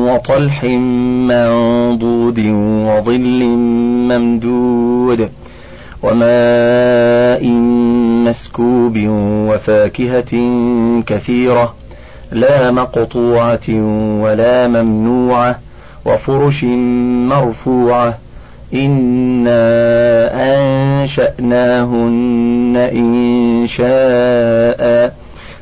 وطلح 0.08 0.64
منضود 0.64 2.40
وظل 2.90 3.44
ممدود 4.10 5.30
وماء 6.04 7.48
مسكوب 8.28 8.98
وفاكهة 9.50 10.32
كثيرة 11.08 11.74
لا 12.32 12.72
مقطوعة 12.72 13.70
ولا 14.24 14.68
ممنوعة 14.68 15.60
وفرش 16.06 16.64
مرفوعة 17.30 18.18
إنا 18.74 19.60
أنشأناهن 21.04 22.76
إن 22.94 23.68
شاء 23.68 25.14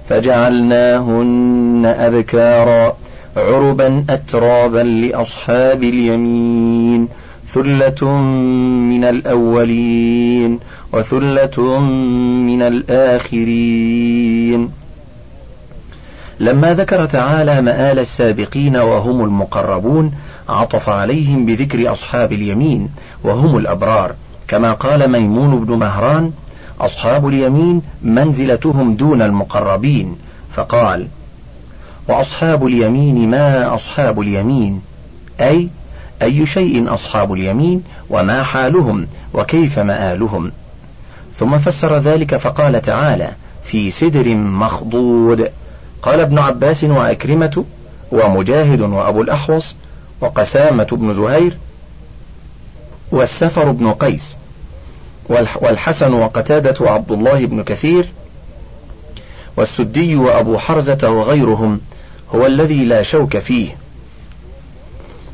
فجعلناهن 0.09 1.95
أبكارا 1.99 2.95
عربا 3.37 4.03
أترابا 4.09 4.79
لأصحاب 4.83 5.83
اليمين 5.83 7.07
ثلة 7.53 8.11
من 8.91 9.03
الأولين 9.03 10.59
وثلة 10.93 11.79
من 12.49 12.61
الآخرين 12.61 14.07
لما 16.39 16.73
ذكر 16.73 17.05
تعالى 17.05 17.61
مآل 17.61 17.99
السابقين 17.99 18.77
وهم 18.77 19.23
المقربون 19.23 20.11
عطف 20.49 20.89
عليهم 20.89 21.45
بذكر 21.45 21.91
أصحاب 21.91 22.31
اليمين 22.33 22.89
وهم 23.23 23.57
الأبرار 23.57 24.15
كما 24.47 24.73
قال 24.73 25.11
ميمون 25.11 25.65
بن 25.65 25.73
مهران 25.73 26.31
أصحاب 26.79 27.27
اليمين 27.27 27.81
منزلتهم 28.01 28.95
دون 28.95 29.21
المقربين. 29.21 30.15
فقال 30.55 31.07
وأصحاب 32.09 32.65
اليمين 32.65 33.29
ما 33.29 33.75
أصحاب 33.75 34.19
اليمين؟ 34.19 34.81
أي 35.39 35.69
أي 36.21 36.45
شيء 36.45 36.93
أصحاب 36.93 37.33
اليمين؟ 37.33 37.83
وما 38.09 38.43
حالهم؟ 38.43 39.07
وكيف 39.33 39.79
مآلهم؟ 39.79 40.51
ثم 41.37 41.59
فسر 41.59 41.97
ذلك 41.97 42.37
فقال 42.37 42.81
تعالى 42.81 43.31
في 43.63 43.91
سدر 43.91 44.35
مخضود. 44.35 45.49
قال 46.01 46.19
ابن 46.19 46.37
عباس 46.37 46.83
وأكرمة 46.83 47.65
ومجاهد 48.11 48.81
وأبو 48.81 49.21
الأحوص 49.21 49.75
وقسامة 50.21 50.87
بن 50.91 51.13
زهير 51.13 51.57
والسفر 53.11 53.71
بن 53.71 53.91
قيس 53.91 54.35
والحسن 55.61 56.13
وقتادة 56.13 56.75
وعبد 56.81 57.11
الله 57.11 57.45
بن 57.45 57.63
كثير 57.63 58.09
والسدي 59.57 60.15
وأبو 60.15 60.57
حرزة 60.57 61.09
وغيرهم 61.11 61.81
هو 62.35 62.45
الذي 62.45 62.85
لا 62.85 63.03
شوك 63.03 63.37
فيه. 63.37 63.75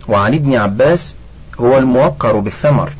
وعن 0.08 0.34
ابن 0.34 0.56
عباس 0.56 1.14
هو 1.60 1.78
الموقر 1.78 2.40
بالثمر 2.40 2.94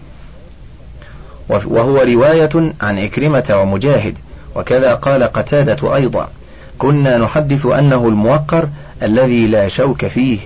وهو 1.50 2.02
رواية 2.02 2.74
عن 2.82 3.00
إكرمة 3.00 3.58
ومجاهد 3.62 4.18
وكذا 4.56 4.94
قال 4.96 5.24
قتادة 5.24 5.96
أيضا 5.96 6.30
كنا 6.78 7.18
نحدث 7.18 7.66
أنه 7.66 8.08
الموقر 8.08 8.70
الذي 9.04 9.48
لا 9.48 9.68
شوك 9.68 10.06
فيه. 10.06 10.40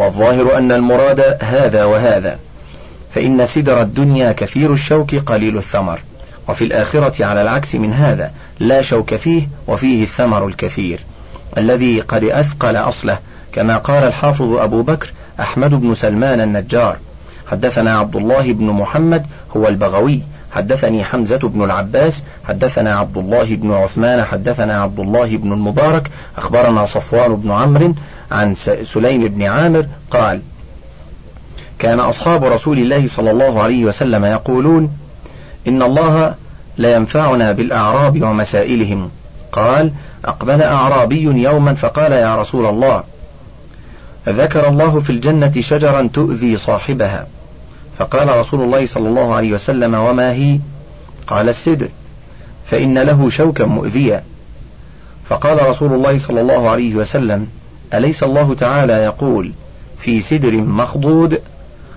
والظاهر 0.00 0.58
أن 0.58 0.72
المراد 0.72 1.36
هذا 1.42 1.84
وهذا 1.84 2.38
فإن 3.14 3.46
سدر 3.46 3.82
الدنيا 3.82 4.32
كثير 4.32 4.72
الشوك 4.72 5.14
قليل 5.14 5.58
الثمر 5.58 6.00
وفي 6.48 6.64
الآخرة 6.64 7.24
على 7.24 7.42
العكس 7.42 7.74
من 7.74 7.92
هذا 7.92 8.30
لا 8.60 8.82
شوك 8.82 9.14
فيه 9.14 9.48
وفيه 9.66 10.04
الثمر 10.04 10.46
الكثير. 10.46 11.00
الذي 11.58 12.00
قد 12.00 12.24
أثقل 12.24 12.76
أصله 12.76 13.18
كما 13.52 13.76
قال 13.76 14.04
الحافظ 14.04 14.52
أبو 14.52 14.82
بكر 14.82 15.12
أحمد 15.40 15.70
بن 15.70 15.94
سلمان 15.94 16.40
النجار 16.40 16.96
حدثنا 17.50 17.98
عبد 17.98 18.16
الله 18.16 18.52
بن 18.52 18.66
محمد 18.66 19.26
هو 19.56 19.68
البغوي. 19.68 20.22
حدثني 20.52 21.04
حمزة 21.04 21.38
بن 21.38 21.64
العباس 21.64 22.22
حدثنا 22.44 22.96
عبد 22.96 23.16
الله 23.16 23.56
بن 23.56 23.72
عثمان 23.72 24.24
حدثنا 24.24 24.82
عبد 24.82 25.00
الله 25.00 25.36
بن 25.36 25.52
المبارك 25.52 26.10
أخبرنا 26.38 26.86
صفوان 26.86 27.36
بن 27.36 27.50
عمرو 27.50 27.94
عن 28.30 28.54
سليم 28.94 29.28
بن 29.28 29.42
عامر 29.42 29.86
قال 30.10 30.40
كان 31.78 32.00
أصحاب 32.00 32.44
رسول 32.44 32.78
الله 32.78 33.08
صلى 33.08 33.30
الله 33.30 33.62
عليه 33.62 33.84
وسلم 33.84 34.24
يقولون 34.24 34.90
إن 35.68 35.82
الله 35.82 36.34
لا 36.76 36.94
ينفعنا 36.94 37.52
بالأعراب 37.52 38.22
ومسائلهم. 38.22 39.10
قال 39.52 39.92
أقبل 40.24 40.62
أعرابي 40.62 41.22
يوما 41.22 41.74
فقال 41.74 42.12
يا 42.12 42.36
رسول 42.36 42.66
الله 42.66 43.02
ذكر 44.28 44.68
الله 44.68 45.00
في 45.00 45.10
الجنة 45.10 45.60
شجرا 45.60 46.08
تؤذي 46.14 46.56
صاحبها. 46.56 47.26
فقال 48.00 48.36
رسول 48.36 48.62
الله 48.62 48.86
صلى 48.86 49.08
الله 49.08 49.34
عليه 49.34 49.52
وسلم 49.52 49.94
وما 49.94 50.32
هي؟ 50.32 50.58
قال 51.26 51.48
السدر 51.48 51.88
فإن 52.66 52.98
له 52.98 53.30
شوكا 53.30 53.64
مؤذيا 53.64 54.22
فقال 55.28 55.68
رسول 55.68 55.92
الله 55.92 56.18
صلى 56.18 56.40
الله 56.40 56.70
عليه 56.70 56.94
وسلم 56.94 57.46
أليس 57.94 58.22
الله 58.22 58.54
تعالى 58.54 58.92
يقول 58.92 59.52
في 60.02 60.20
سدر 60.20 60.52
مخضود 60.52 61.40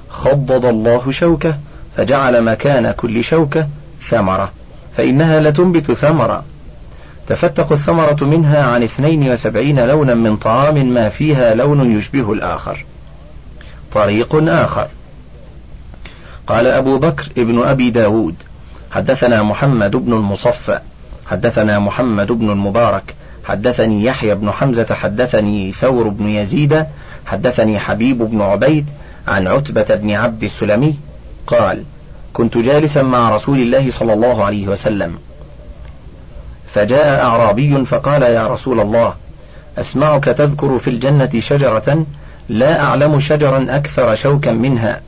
خضض 0.09 0.65
الله 0.65 1.11
شوكة 1.11 1.57
فجعل 1.97 2.43
مكان 2.43 2.91
كل 2.91 3.23
شوكة 3.23 3.67
ثمرة 4.09 4.51
فإنها 4.97 5.39
لتنبت 5.39 5.91
ثمرة. 5.91 6.43
تفتق 7.27 7.71
الثمرة 7.71 8.23
منها 8.23 8.63
عن 8.63 8.83
اثنين 8.83 9.31
وسبعين 9.31 9.87
لونا 9.87 10.13
من 10.13 10.37
طعام 10.37 10.93
ما 10.93 11.09
فيها 11.09 11.55
لون 11.55 11.99
يشبه 11.99 12.33
الآخر. 12.33 12.85
طريق 13.93 14.35
آخر. 14.35 14.87
قال 16.47 16.67
أبو 16.67 16.97
بكر 16.97 17.29
ابن 17.37 17.63
أبي 17.63 17.89
داود 17.89 18.35
حدثنا 18.91 19.43
محمد 19.43 19.95
بن 19.95 20.13
المصفى 20.13 20.79
حدثنا 21.25 21.79
محمد 21.79 22.31
بن 22.31 22.49
المبارك 22.49 23.15
حدثني 23.45 24.05
يحيى 24.05 24.35
بن 24.35 24.51
حمزة 24.51 24.93
حدثني 24.93 25.71
ثور 25.71 26.07
بن 26.07 26.27
يزيد 26.27 26.85
حدثني 27.25 27.79
حبيب 27.79 28.17
بن 28.17 28.41
عبيد 28.41 28.85
عن 29.27 29.47
عتبة 29.47 29.95
بن 29.95 30.11
عبد 30.11 30.43
السلمي 30.43 30.95
قال 31.47 31.83
كنت 32.33 32.57
جالسا 32.57 33.01
مع 33.01 33.35
رسول 33.35 33.59
الله 33.59 33.91
صلى 33.91 34.13
الله 34.13 34.43
عليه 34.43 34.67
وسلم. 34.67 35.15
فجاء 36.73 37.23
أعرابي 37.23 37.85
فقال 37.85 38.21
يا 38.21 38.47
رسول 38.47 38.79
الله 38.79 39.13
أسمعك 39.77 40.23
تذكر 40.23 40.79
في 40.79 40.89
الجنة 40.89 41.29
شجرة 41.39 42.05
لا 42.49 42.81
أعلم 42.83 43.19
شجرا 43.19 43.65
أكثر 43.69 44.15
شوكا 44.15 44.51
منها. 44.51 45.01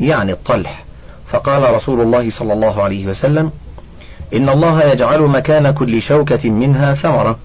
يعني 0.00 0.32
الطلح. 0.32 0.84
فقال 1.30 1.74
رسول 1.74 2.00
الله 2.00 2.30
صلى 2.30 2.52
الله 2.52 2.82
عليه 2.82 3.06
وسلم 3.06 3.50
إن 4.34 4.48
الله 4.48 4.84
يجعل 4.84 5.20
مكان 5.20 5.70
كل 5.70 6.02
شوكة 6.02 6.50
منها 6.50 6.94
ثمرة 6.94 7.38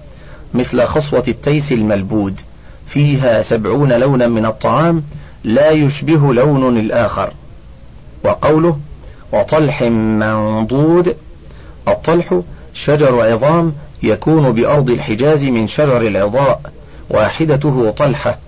مثل 0.54 0.86
خصوة 0.86 1.24
التيس 1.28 1.72
الملبود 1.72 2.40
فيها 2.92 3.42
سبعون 3.42 3.92
لونا 3.92 4.26
من 4.28 4.46
الطعام 4.46 5.02
لا 5.44 5.70
يشبه 5.70 6.34
لون 6.34 6.78
الآخر. 6.78 7.32
وقوله 8.24 8.78
وطلح 9.32 9.82
منضود 9.82 11.16
الطلح 11.88 12.40
شجر 12.74 13.32
عظام 13.32 13.72
يكون 14.02 14.52
بأرض 14.52 14.90
الحجاز 14.90 15.42
من 15.42 15.66
شجر 15.66 16.02
العضاء 16.02 16.60
واحدته 17.10 17.90
طلحة 17.90 18.38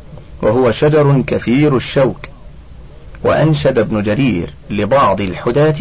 وهو 0.42 0.70
شجر 0.70 1.22
كثير 1.26 1.76
الشوك. 1.76 2.31
وأنشد 3.24 3.78
ابن 3.78 4.02
جرير 4.02 4.54
لبعض 4.70 5.20
الحداة 5.20 5.74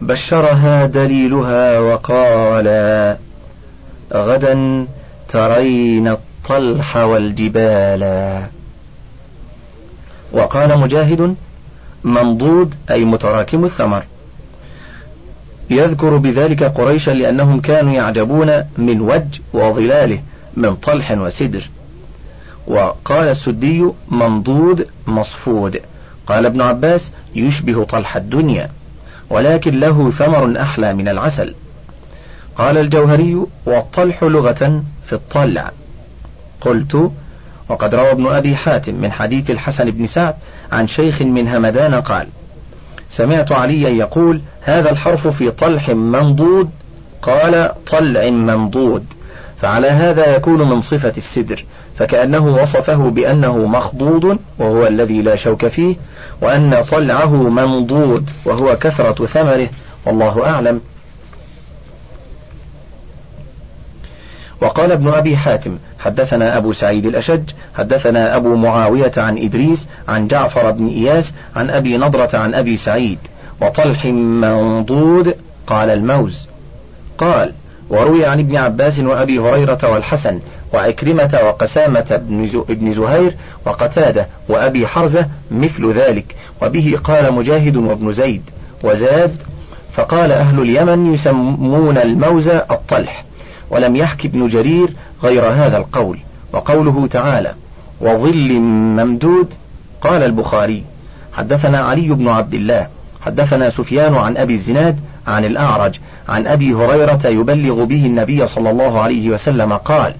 بشرها 0.00 0.86
دليلها 0.86 1.78
وقال 1.78 2.66
غدا 4.12 4.86
ترين 5.28 6.08
الطلح 6.08 6.96
والجبال 6.96 8.02
وقال 10.32 10.78
مجاهد 10.78 11.34
منضود 12.04 12.74
أي 12.90 13.04
متراكم 13.04 13.64
الثمر 13.64 14.04
يذكر 15.70 16.16
بذلك 16.16 16.62
قريشا 16.62 17.10
لأنهم 17.10 17.60
كانوا 17.60 17.92
يعجبون 17.92 18.62
من 18.78 19.00
وج 19.00 19.40
وظلاله 19.52 20.22
من 20.56 20.76
طلح 20.76 21.12
وسدر. 21.12 21.68
وقال 22.66 23.28
السدي 23.28 23.84
منضود 24.10 24.86
مصفود. 25.06 25.80
قال 26.26 26.46
ابن 26.46 26.60
عباس 26.60 27.10
يشبه 27.34 27.84
طلح 27.84 28.16
الدنيا 28.16 28.70
ولكن 29.30 29.80
له 29.80 30.10
ثمر 30.10 30.60
أحلى 30.60 30.94
من 30.94 31.08
العسل. 31.08 31.54
قال 32.56 32.78
الجوهري 32.78 33.46
والطلح 33.66 34.22
لغة 34.24 34.82
في 35.06 35.12
الطلع. 35.12 35.70
قلت 36.60 37.10
وقد 37.68 37.94
روى 37.94 38.10
ابن 38.10 38.26
أبي 38.26 38.56
حاتم 38.56 38.94
من 38.94 39.12
حديث 39.12 39.50
الحسن 39.50 39.90
بن 39.90 40.06
سعد 40.06 40.34
عن 40.72 40.86
شيخ 40.86 41.22
من 41.22 41.48
همدان 41.48 41.94
قال 41.94 42.26
سمعت 43.10 43.52
عليا 43.52 43.88
يقول 43.88 44.40
هذا 44.62 44.90
الحرف 44.90 45.26
في 45.26 45.50
طلح 45.50 45.88
منضود؟ 45.88 46.70
قال 47.22 47.72
طلع 47.90 48.30
منضود. 48.30 49.04
فعلى 49.60 49.88
هذا 49.88 50.36
يكون 50.36 50.70
من 50.70 50.80
صفة 50.80 51.12
السدر. 51.16 51.64
فكأنه 51.98 52.46
وصفه 52.62 53.10
بأنه 53.10 53.66
مخضوض 53.66 54.38
وهو 54.58 54.86
الذي 54.86 55.22
لا 55.22 55.36
شوك 55.36 55.68
فيه 55.68 55.96
وأن 56.42 56.84
طلعه 56.90 57.36
منضود 57.36 58.30
وهو 58.44 58.76
كثرة 58.76 59.26
ثمره 59.26 59.68
والله 60.06 60.46
أعلم. 60.46 60.80
وقال 64.60 64.92
ابن 64.92 65.08
أبي 65.08 65.36
حاتم 65.36 65.78
حدثنا 65.98 66.56
أبو 66.56 66.72
سعيد 66.72 67.06
الأشج 67.06 67.42
حدثنا 67.74 68.36
أبو 68.36 68.56
معاوية 68.56 69.12
عن 69.16 69.38
إدريس 69.38 69.86
عن 70.08 70.28
جعفر 70.28 70.70
بن 70.70 70.88
إياس 70.88 71.32
عن 71.56 71.70
أبي 71.70 71.96
نضرة 71.96 72.38
عن 72.38 72.54
أبي 72.54 72.76
سعيد 72.76 73.18
وطلح 73.62 74.04
منضود 74.04 75.34
قال 75.66 75.90
الموز. 75.90 76.46
قال 77.18 77.52
وروي 77.90 78.26
عن 78.26 78.38
ابن 78.38 78.56
عباس 78.56 78.98
وأبي 78.98 79.38
هريرة 79.38 79.90
والحسن 79.92 80.40
وعكرمة 80.74 81.38
وقسامة 81.44 82.20
بن 82.68 82.92
زهير 82.94 83.34
وقتادة 83.66 84.26
وأبي 84.48 84.86
حرزة 84.86 85.26
مثل 85.50 85.92
ذلك 85.92 86.36
وبه 86.62 86.98
قال 87.04 87.34
مجاهد 87.34 87.76
وابن 87.76 88.12
زيد 88.12 88.42
وزاد 88.84 89.36
فقال 89.92 90.32
أهل 90.32 90.60
اليمن 90.60 91.14
يسمون 91.14 91.98
الموز 91.98 92.48
الطلح 92.48 93.24
ولم 93.70 93.96
يحك 93.96 94.26
ابن 94.26 94.48
جرير 94.48 94.92
غير 95.22 95.44
هذا 95.44 95.76
القول 95.76 96.18
وقوله 96.52 97.06
تعالى 97.06 97.54
وظل 98.00 98.52
ممدود 98.60 99.48
قال 100.00 100.22
البخاري. 100.22 100.84
حدثنا 101.32 101.78
علي 101.78 102.08
بن 102.08 102.28
عبد 102.28 102.54
الله 102.54 102.86
حدثنا 103.20 103.70
سفيان 103.70 104.14
عن 104.14 104.36
أبي 104.36 104.54
الزناد 104.54 104.98
عن 105.26 105.44
الأعرج 105.44 105.98
عن 106.28 106.46
أبي 106.46 106.74
هريرة 106.74 107.20
يبلغ 107.26 107.84
به 107.84 108.06
النبي 108.06 108.48
صلى 108.48 108.70
الله 108.70 109.00
عليه 109.00 109.30
وسلم 109.30 109.72
قال 109.72 110.14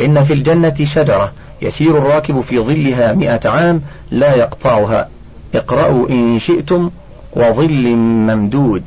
إن 0.00 0.24
في 0.24 0.32
الجنة 0.32 0.74
شجرة 0.84 1.32
يسير 1.62 1.98
الراكب 1.98 2.40
في 2.40 2.58
ظلها 2.58 3.12
مئة 3.12 3.48
عام 3.50 3.82
لا 4.10 4.34
يقطعها. 4.34 5.08
اقرأوا 5.54 6.08
إن 6.08 6.38
شئتم 6.38 6.90
وظل 7.36 7.96
ممدود. 7.96 8.82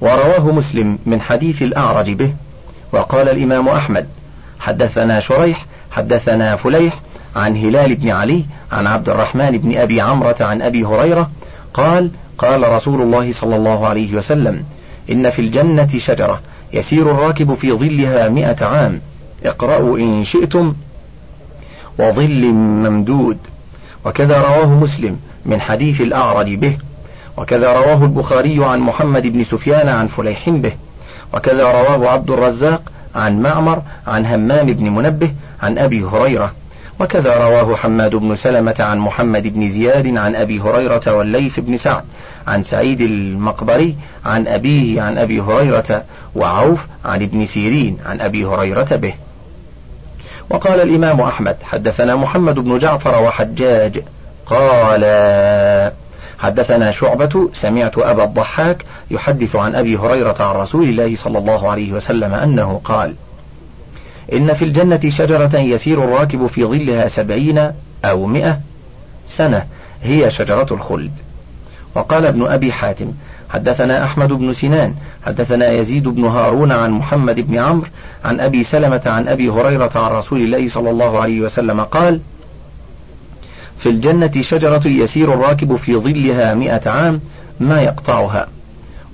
ورواه 0.00 0.52
مسلم 0.52 0.98
من 1.06 1.20
حديث 1.20 1.62
الأعرج 1.62 2.12
به. 2.12 2.32
وقال 2.92 3.28
الإمام 3.28 3.68
أحمد 3.68 4.06
حدثنا 4.60 5.20
شريح 5.20 5.66
حدثنا 5.90 6.56
فليح 6.56 7.00
عن 7.36 7.56
هلال 7.56 7.94
بن 7.94 8.10
علي 8.10 8.44
عن 8.72 8.86
عبد 8.86 9.08
الرحمن 9.08 9.58
بن 9.58 9.78
أبي 9.78 10.00
عمرة 10.00 10.36
عن 10.40 10.62
أبي 10.62 10.84
هريرة 10.84 11.30
قال 11.74 12.10
قال 12.38 12.68
رسول 12.68 13.02
الله 13.02 13.32
صلى 13.32 13.56
الله 13.56 13.86
عليه 13.86 14.16
وسلم 14.16 14.64
إن 15.10 15.30
في 15.30 15.38
الجنة 15.38 15.98
شجرة 15.98 16.40
يسير 16.72 17.10
الراكب 17.10 17.54
في 17.54 17.72
ظلها 17.72 18.28
مئة 18.28 18.64
عام. 18.66 19.00
اقرأوا 19.46 19.98
إن 19.98 20.24
شئتم 20.24 20.74
وظل 21.98 22.44
ممدود. 22.52 23.38
وكذا 24.04 24.38
رواه 24.38 24.66
مسلم 24.66 25.16
من 25.46 25.60
حديث 25.60 26.00
الأعرج 26.00 26.54
به. 26.54 26.76
وكذا 27.36 27.72
رواه 27.72 28.04
البخاري 28.04 28.64
عن 28.64 28.80
محمد 28.80 29.26
بن 29.26 29.44
سفيان 29.44 29.88
عن 29.88 30.06
فليح 30.06 30.50
به. 30.50 30.72
وكذا 31.34 31.62
رواه 31.62 32.10
عبد 32.10 32.30
الرزاق 32.30 32.82
عن 33.14 33.42
معمر 33.42 33.82
عن 34.06 34.26
همام 34.26 34.66
بن 34.66 34.90
منبه 34.90 35.30
عن 35.62 35.78
أبي 35.78 36.04
هريرة. 36.04 36.52
وكذا 37.00 37.38
رواه 37.38 37.76
حماد 37.76 38.14
بن 38.14 38.36
سلمة 38.36 38.74
عن 38.78 38.98
محمد 38.98 39.42
بن 39.42 39.70
زياد 39.70 40.16
عن 40.16 40.34
أبي 40.34 40.60
هريرة 40.60 41.14
والليث 41.14 41.60
بن 41.60 41.76
سعد 41.76 42.04
عن 42.46 42.62
سعيد 42.62 43.00
المقبري 43.00 43.96
عن 44.24 44.46
أبيه 44.46 45.02
عن 45.02 45.18
أبي 45.18 45.40
هريرة 45.40 46.04
وعوف 46.34 46.86
عن 47.04 47.22
ابن 47.22 47.46
سيرين 47.46 47.98
عن 48.06 48.20
أبي 48.20 48.44
هريرة 48.44 48.96
به. 48.96 49.14
وقال 50.50 50.80
الإمام 50.80 51.20
أحمد 51.20 51.56
حدثنا 51.62 52.16
محمد 52.16 52.54
بن 52.54 52.78
جعفر 52.78 53.22
وحجاج 53.22 54.02
قال 54.46 55.04
حدثنا 56.38 56.92
شعبة 56.92 57.50
سمعت 57.52 57.98
أبا 57.98 58.24
الضحاك 58.24 58.84
يحدث 59.10 59.56
عن 59.56 59.74
أبي 59.74 59.96
هريرة 59.96 60.36
عن 60.40 60.56
رسول 60.56 60.88
الله 60.88 61.16
صلى 61.16 61.38
الله 61.38 61.70
عليه 61.70 61.92
وسلم 61.92 62.34
أنه 62.34 62.80
قال 62.84 63.14
إن 64.32 64.54
في 64.54 64.64
الجنة 64.64 65.00
شجرة 65.18 65.56
يسير 65.58 66.04
الراكب 66.04 66.46
في 66.46 66.64
ظلها 66.64 67.08
سبعين 67.08 67.72
أو 68.04 68.26
مئة 68.26 68.58
سنة 69.28 69.66
هي 70.02 70.30
شجرة 70.30 70.66
الخلد. 70.70 71.12
وقال 71.94 72.26
ابن 72.26 72.46
أبي 72.46 72.72
حاتم 72.72 73.12
حدثنا 73.54 74.04
أحمد 74.04 74.32
بن 74.32 74.54
سنان 74.54 74.94
حدثنا 75.26 75.70
يزيد 75.72 76.08
بن 76.08 76.24
هارون 76.24 76.72
عن 76.72 76.90
محمد 76.90 77.40
بن 77.40 77.58
عمرو 77.58 77.86
عن 78.24 78.40
أبي 78.40 78.64
سلمة 78.64 79.02
عن 79.06 79.28
أبي 79.28 79.48
هريرة 79.48 79.90
عن 79.94 80.10
رسول 80.12 80.40
الله 80.40 80.68
صلى 80.68 80.90
الله 80.90 81.20
عليه 81.20 81.40
وسلم 81.40 81.80
قال 81.80 82.20
في 83.78 83.88
الجنة 83.88 84.32
شجرة 84.40 84.88
يسير 84.88 85.34
الراكب 85.34 85.76
في 85.76 85.96
ظلها 85.96 86.54
مئة 86.54 86.90
عام 86.90 87.20
ما 87.60 87.82
يقطعها 87.82 88.48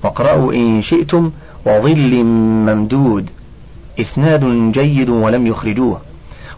واقرأوا 0.03 0.53
إن 0.53 0.81
شئتم 0.81 1.31
وظل 1.65 2.23
ممدود 2.23 3.29
إسناد 3.99 4.71
جيد 4.71 5.09
ولم 5.09 5.47
يخرجوه. 5.47 6.01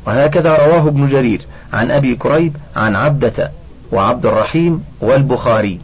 وهكذا 0.07 0.57
رواه 0.65 0.87
ابن 0.87 1.07
جرير 1.07 1.41
عن 1.73 1.91
أبي 1.91 2.15
كريب 2.15 2.55
عن 2.75 2.95
عبدة 2.95 3.51
وعبد 3.91 4.25
الرحيم 4.25 4.83
والبخاري 5.01 5.79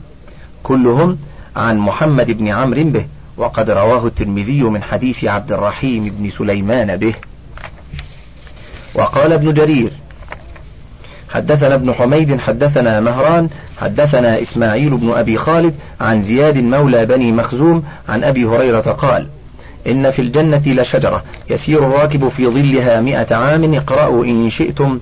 كلهم 0.64 1.18
عن 1.56 1.78
محمد 1.78 2.32
بن 2.32 2.48
عمرو 2.48 2.84
به 2.84 3.06
وقد 3.38 3.70
رواه 3.70 4.08
الترمذي 4.08 4.64
من 4.64 4.84
حديث 4.84 5.24
عبد 5.24 5.52
الرحيم 5.52 6.10
بن 6.20 6.30
سليمان 6.30 6.98
به. 6.98 7.14
وقال 8.96 9.34
ابن 9.34 9.54
جرير 9.54 9.92
حدثنا 11.30 11.76
ابن 11.76 11.94
حميد 11.94 12.40
حدثنا 12.40 13.00
مهران 13.00 13.50
حدثنا 13.80 14.42
إسماعيل 14.42 14.98
بن 14.98 15.12
أبي 15.12 15.38
خالد 15.38 15.76
عن 16.02 16.22
زياد 16.22 16.58
مولى 16.58 17.06
بني 17.06 17.32
مخزوم 17.32 17.84
عن 18.10 18.24
أبي 18.24 18.46
هريرة 18.46 18.82
قال 18.82 19.28
إن 19.88 20.12
في 20.12 20.22
الجنة 20.22 20.64
لشجرة 20.66 21.24
يسير 21.50 21.88
الراكب 21.88 22.30
في 22.30 22.48
ظلها 22.48 23.02
مئة 23.02 23.36
عام 23.36 23.74
اقرأوا 23.74 24.26
إن 24.26 24.50
شئتم 24.50 25.00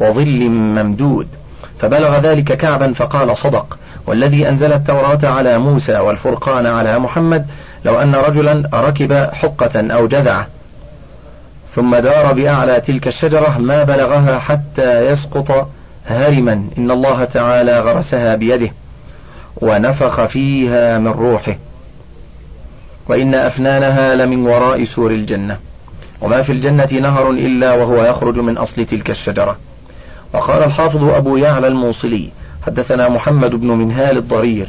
وظل 0.00 0.48
ممدود. 0.50 1.28
فبلغ 1.80 2.18
ذلك 2.18 2.56
كعبا 2.56 2.92
فقال 2.92 3.36
صدق. 3.36 3.78
والذي 4.06 4.48
أنزل 4.48 4.72
التوراة 4.72 5.18
على 5.22 5.58
موسى 5.58 5.98
والفرقان 5.98 6.66
على 6.66 6.98
محمد 6.98 7.46
لو 7.84 7.98
أن 7.98 8.14
رجلا 8.14 8.68
ركب 8.74 9.12
حقة 9.32 9.90
أو 9.90 10.06
جذعة 10.06 10.46
ثم 11.74 11.96
دار 11.96 12.32
بأعلى 12.32 12.80
تلك 12.80 13.08
الشجرة 13.08 13.58
ما 13.58 13.84
بلغها 13.84 14.38
حتى 14.38 15.10
يسقط 15.10 15.68
هرما 16.06 16.52
إن 16.78 16.90
الله 16.90 17.24
تعالى 17.24 17.80
غرسها 17.80 18.34
بيده 18.34 18.70
ونفخ 19.56 20.24
فيها 20.24 20.98
من 20.98 21.08
روحه. 21.08 21.56
وإن 23.08 23.34
أفنانها 23.34 24.14
لمن 24.14 24.46
وراء 24.46 24.84
سور 24.84 25.10
الجنة. 25.10 25.56
وما 26.20 26.42
في 26.42 26.52
الجنة 26.52 26.88
نهر 26.92 27.30
إلا 27.30 27.72
وهو 27.72 28.04
يخرج 28.04 28.38
من 28.38 28.58
أصل 28.58 28.84
تلك 28.84 29.10
الشجرة. 29.10 29.56
وقال 30.34 30.62
الحافظ 30.62 31.04
أبو 31.04 31.36
يعلى 31.36 31.66
الموصلي 31.66 32.30
حدثنا 32.62 33.08
محمد 33.08 33.50
بن 33.50 33.68
منهال 33.68 34.18
الضرير. 34.18 34.68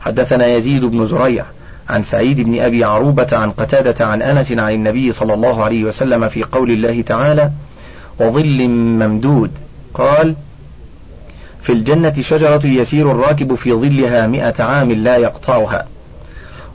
حدثنا 0.00 0.46
يزيد 0.46 0.84
بن 0.84 1.06
زريع 1.06 1.44
عن 1.88 2.04
سعيد 2.04 2.40
بن 2.40 2.60
أبي 2.60 2.84
عروبة 2.84 3.26
عن 3.32 3.50
قتادة 3.50 4.06
عن 4.06 4.22
أنس 4.22 4.52
عن 4.52 4.72
النبي 4.72 5.12
صلى 5.12 5.34
الله 5.34 5.64
عليه 5.64 5.84
وسلم 5.84 6.28
في 6.28 6.42
قول 6.42 6.70
الله 6.70 7.02
تعالى 7.02 7.50
وظل 8.20 8.68
ممدود 8.68 9.50
قال 9.94 10.34
في 11.62 11.72
الجنة 11.72 12.14
شجرة 12.22 12.66
يسير 12.66 13.10
الراكب 13.10 13.54
في 13.54 13.72
ظلها 13.72 14.26
مئة 14.26 14.62
عام 14.64 14.92
لا 14.92 15.16
يقطعها 15.16 15.86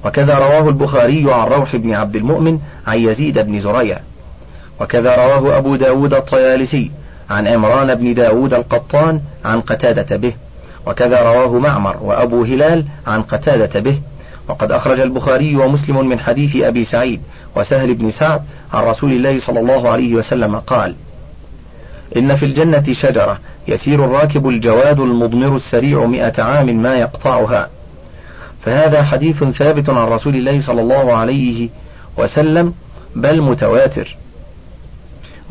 وكذا 0.05 0.37
رواه 0.37 0.69
البخاري 0.69 1.33
عن 1.33 1.47
روح 1.47 1.75
بن 1.75 1.93
عبد 1.93 2.15
المؤمن 2.15 2.59
عن 2.87 2.97
يزيد 2.97 3.39
بن 3.39 3.59
زريع. 3.61 3.99
وكذا 4.81 5.15
رواه 5.15 5.57
أبو 5.57 5.75
داود 5.75 6.13
الطيالسي 6.13 6.91
عن 7.33 7.47
عمران 7.47 7.95
بن 7.95 8.13
داود 8.13 8.53
القطان 8.53 9.21
عن 9.45 9.61
قتادة 9.61 10.17
به 10.17 10.33
وكذا 10.87 11.21
رواه 11.21 11.59
معمر 11.59 11.97
وأبو 12.01 12.43
هلال 12.43 12.85
عن 13.07 13.21
قتادة 13.21 13.79
به. 13.79 13.99
وقد 14.47 14.71
أخرج 14.71 14.99
البخاري 14.99 15.55
ومسلم 15.55 16.07
من 16.07 16.19
حديث 16.19 16.55
أبي 16.55 16.85
سعيد 16.85 17.21
وسهل 17.55 17.93
بن 17.93 18.11
سعد 18.11 18.41
عن 18.73 18.83
رسول 18.83 19.11
الله 19.11 19.39
صلى 19.39 19.59
الله 19.59 19.89
عليه 19.89 20.15
وسلم 20.15 20.55
قال 20.55 20.95
إن 22.17 22.35
في 22.35 22.45
الجنة 22.45 22.93
شجرة 22.93 23.39
يسير 23.67 24.05
الراكب 24.05 24.47
الجواد 24.47 24.99
المضمر 24.99 25.55
السريع 25.55 26.05
مئة 26.05 26.43
عام 26.43 26.81
ما 26.81 26.95
يقطعها. 26.95 27.69
فهذا 28.65 29.03
حديث 29.03 29.43
ثابت 29.43 29.89
عن 29.89 30.07
رسول 30.07 30.35
الله 30.35 30.61
صلى 30.61 30.81
الله 30.81 31.13
عليه 31.13 31.69
وسلم 32.17 32.73
بل 33.15 33.41
متواتر. 33.41 34.17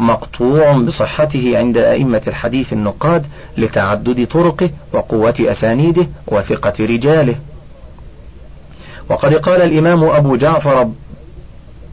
مقطوع 0.02 0.72
بصحته 0.72 1.58
عند 1.58 1.76
أئمة 1.76 2.22
الحديث 2.26 2.72
النقاد 2.72 3.26
لتعدد 3.58 4.26
طرقه 4.26 4.70
وقوة 4.92 5.34
أسانيده 5.40 6.06
وثقة 6.26 6.84
رجاله. 6.84 7.34
وقد 9.08 9.34
قال 9.34 9.62
الإمام 9.62 10.04
أبو 10.04 10.36
جعفر 10.36 10.90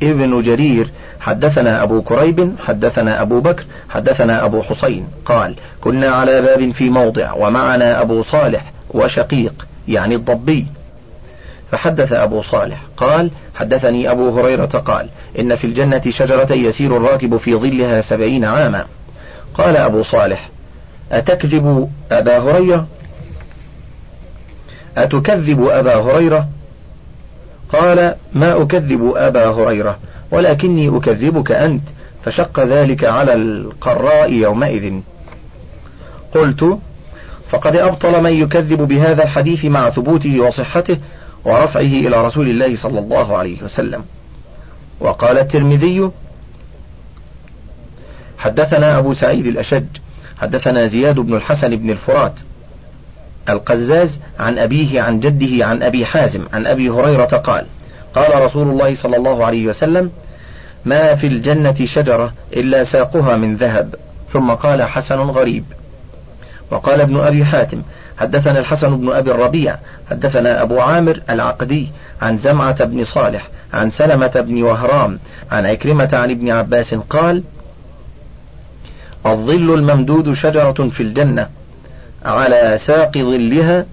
ابن 0.03 0.41
جرير 0.41 0.91
حدثنا 1.19 1.83
أبو 1.83 2.01
كريب 2.01 2.55
حدثنا 2.59 3.21
أبو 3.21 3.39
بكر 3.39 3.65
حدثنا 3.89 4.45
أبو 4.45 4.61
حسين. 4.61 5.07
قال 5.25 5.55
كنا 5.81 6.11
على 6.11 6.41
باب 6.41 6.71
في 6.71 6.89
موضع 6.89 7.33
ومعنا 7.33 8.01
أبو 8.01 8.23
صالح 8.23 8.71
وشقيق 8.89 9.67
يعني 9.87 10.15
الضبي. 10.15 10.65
فحدث 11.71 12.13
أبو 12.13 12.41
صالح 12.41 12.81
قال 12.97 13.31
حدثني 13.55 14.11
أبو 14.11 14.39
هريرة 14.39 14.65
قال 14.65 15.09
إن 15.39 15.55
في 15.55 15.67
الجنة 15.67 16.01
شجرة 16.09 16.53
يسير 16.53 16.97
الراكب 16.97 17.37
في 17.37 17.55
ظلها 17.55 18.01
سبعين 18.01 18.45
عاما. 18.45 18.85
قال 19.53 19.77
أبو 19.77 20.03
صالح 20.03 20.49
أتكذب 21.11 21.89
أبا 22.11 22.37
هريرة؟ 22.37 22.87
أتكذب 24.97 25.67
أبا 25.67 25.95
هريرة؟ 25.95 26.47
قال 27.73 28.15
ما 28.33 28.61
أكذب 28.61 29.13
أبا 29.15 29.47
هريرة 29.47 29.99
ولكني 30.31 30.97
أكذبك 30.97 31.51
أنت 31.51 31.83
فشق 32.25 32.59
ذلك 32.59 33.03
على 33.03 33.33
القراء 33.33 34.31
يومئذ. 34.31 34.93
قلت 36.33 36.79
فقد 37.49 37.75
أبطل 37.75 38.23
من 38.23 38.33
يكذب 38.33 38.81
بهذا 38.81 39.23
الحديث 39.23 39.65
مع 39.65 39.89
ثبوته 39.89 40.39
وصحته 40.39 40.97
ورفعه 41.45 41.81
إلى 41.81 42.25
رسول 42.25 42.49
الله 42.49 42.75
صلى 42.75 42.99
الله 42.99 43.37
عليه 43.37 43.63
وسلم. 43.63 44.03
وقال 44.99 45.37
الترمذي 45.37 46.09
حدثنا 48.37 48.97
أبو 48.97 49.13
سعيد 49.13 49.45
الأشج 49.47 49.85
حدثنا 50.37 50.87
زياد 50.87 51.15
بن 51.15 51.33
الحسن 51.33 51.75
بن 51.75 51.89
الفرات 51.89 52.33
القزاز 53.49 54.19
عن 54.39 54.57
أبيه 54.57 55.01
عن 55.01 55.19
جده 55.19 55.65
عن 55.65 55.83
أبي 55.83 56.05
حازم 56.05 56.45
عن 56.53 56.65
أبي 56.65 56.89
هريرة 56.89 57.25
قال 57.25 57.65
قال 58.15 58.41
رسول 58.41 58.67
الله 58.67 58.95
صلى 58.95 59.17
الله 59.17 59.45
عليه 59.45 59.67
وسلم 59.67 60.11
ما 60.85 61.15
في 61.15 61.27
الجنة 61.27 61.85
شجرة 61.85 62.33
إلا 62.53 62.83
ساقها 62.83 63.37
من 63.37 63.55
ذهب. 63.55 63.95
ثم 64.33 64.51
قال 64.51 64.83
حسن 64.83 65.19
غريب. 65.19 65.63
وقال 66.71 67.01
ابن 67.01 67.17
أبي 67.17 67.45
حاتم 67.45 67.81
حدثنا 68.17 68.59
الحسن 68.59 68.97
بن 68.97 69.11
أبي 69.11 69.31
الربيع 69.31 69.77
حدثنا 70.09 70.61
أبو 70.61 70.79
عامر 70.79 71.21
العقدي 71.29 71.89
عن 72.21 72.37
زمعة 72.37 72.85
بن 72.85 73.03
صالح 73.03 73.47
عن 73.73 73.91
سلمة 73.91 74.27
بن 74.27 74.63
وهرام 74.63 75.19
عن 75.51 75.65
عكرمة 75.65 76.09
عن 76.13 76.31
ابن 76.31 76.49
عباس 76.49 76.93
قال 76.93 77.43
الظل 79.25 79.73
الممدود 79.73 80.33
شجرة 80.33 80.89
في 80.89 81.03
الجنة 81.03 81.47
على 82.25 82.79
ساق 82.85 83.17
ظلها 83.17 83.85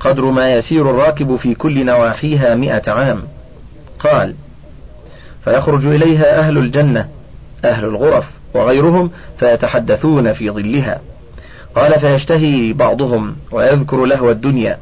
قدر 0.00 0.24
ما 0.24 0.54
يسير 0.54 0.90
الراكب 0.90 1.36
في 1.36 1.54
كل 1.54 1.86
نواحيها 1.86 2.54
مئة 2.54 2.92
عام. 2.92 3.22
قال 3.98 4.34
فيخرج 5.44 5.86
إليها 5.86 6.38
أهل 6.38 6.58
الجنة 6.58 7.08
أهل 7.64 7.84
الغرف 7.84 8.24
وغيرهم 8.54 9.10
فيتحدثون 9.38 10.32
في 10.32 10.50
ظلها. 10.50 11.00
قال 11.76 12.00
فيشتهي 12.00 12.72
بعضهم 12.72 13.36
ويذكر 13.52 14.04
لهو 14.04 14.30
الدنيا 14.30 14.78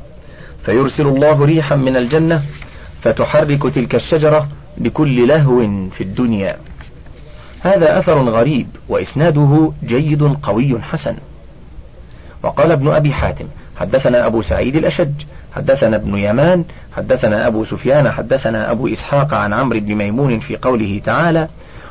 فيرسل 0.64 1.06
الله 1.06 1.44
ريحا 1.44 1.76
من 1.76 1.96
الجنة 1.96 2.42
فتحرك 3.02 3.74
تلك 3.74 3.94
الشجرة 3.94 4.48
بكل 4.78 5.28
لهو 5.28 5.60
في 5.90 6.00
الدنيا. 6.00 6.56
هذا 7.60 7.98
أثر 7.98 8.18
غريب 8.18 8.66
وإسناده 8.88 9.72
جيد 9.84 10.22
قوي 10.22 10.82
حسن. 10.82 11.16
وقال 12.42 12.72
ابن 12.72 12.88
أبي 12.88 13.12
حاتم 13.12 13.44
حدثنا 13.76 14.26
أبو 14.26 14.42
سعيد 14.42 14.76
الأشج 14.76 15.12
حدثنا 15.56 15.96
ابن 15.96 16.18
يمان 16.18 16.64
حدثنا 16.96 17.46
أبو 17.46 17.64
سفيان 17.64 18.10
حدثنا 18.10 18.70
أبو 18.70 18.88
إسحاق 18.88 19.34
عن 19.34 19.52
عمرو 19.52 19.80
بن 19.80 19.94
ميمون 19.94 20.38
في 20.38 20.56
قوله 20.56 21.00
تعالى 21.04 21.48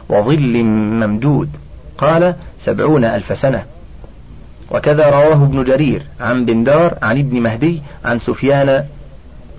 وظل 0.09 0.63
ممدود. 0.63 1.49
قال 1.97 2.35
سبعون 2.59 3.05
ألف 3.05 3.39
سنة. 3.39 3.63
وكذا 4.71 5.09
رواه 5.09 5.43
ابن 5.43 5.63
جرير 5.63 6.01
عن 6.19 6.45
بندار 6.45 6.97
عن 7.01 7.19
ابن 7.19 7.41
مهدي 7.41 7.81
عن 8.05 8.19
سفيان 8.19 8.83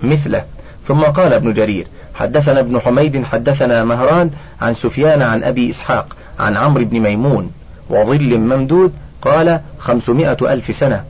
مثله. 0.03 0.43
ثم 0.87 1.01
قال 1.01 1.33
ابن 1.33 1.53
جرير 1.53 1.87
حدثنا 2.15 2.59
ابن 2.59 2.79
حميد 2.79 3.23
حدثنا 3.23 3.83
مهران 3.83 4.31
عن 4.61 4.73
سفيان 4.73 5.21
عن 5.21 5.43
أبي 5.43 5.69
إسحاق 5.69 6.15
عن 6.39 6.57
عمرو 6.57 6.85
بن 6.85 6.99
ميمون 6.99 7.51
وظل 7.89 8.37
ممدود 8.37 8.93
قال 9.21 9.59
خمسمائة 9.79 10.37
ألف 10.41 10.75
سنة. 10.75 11.03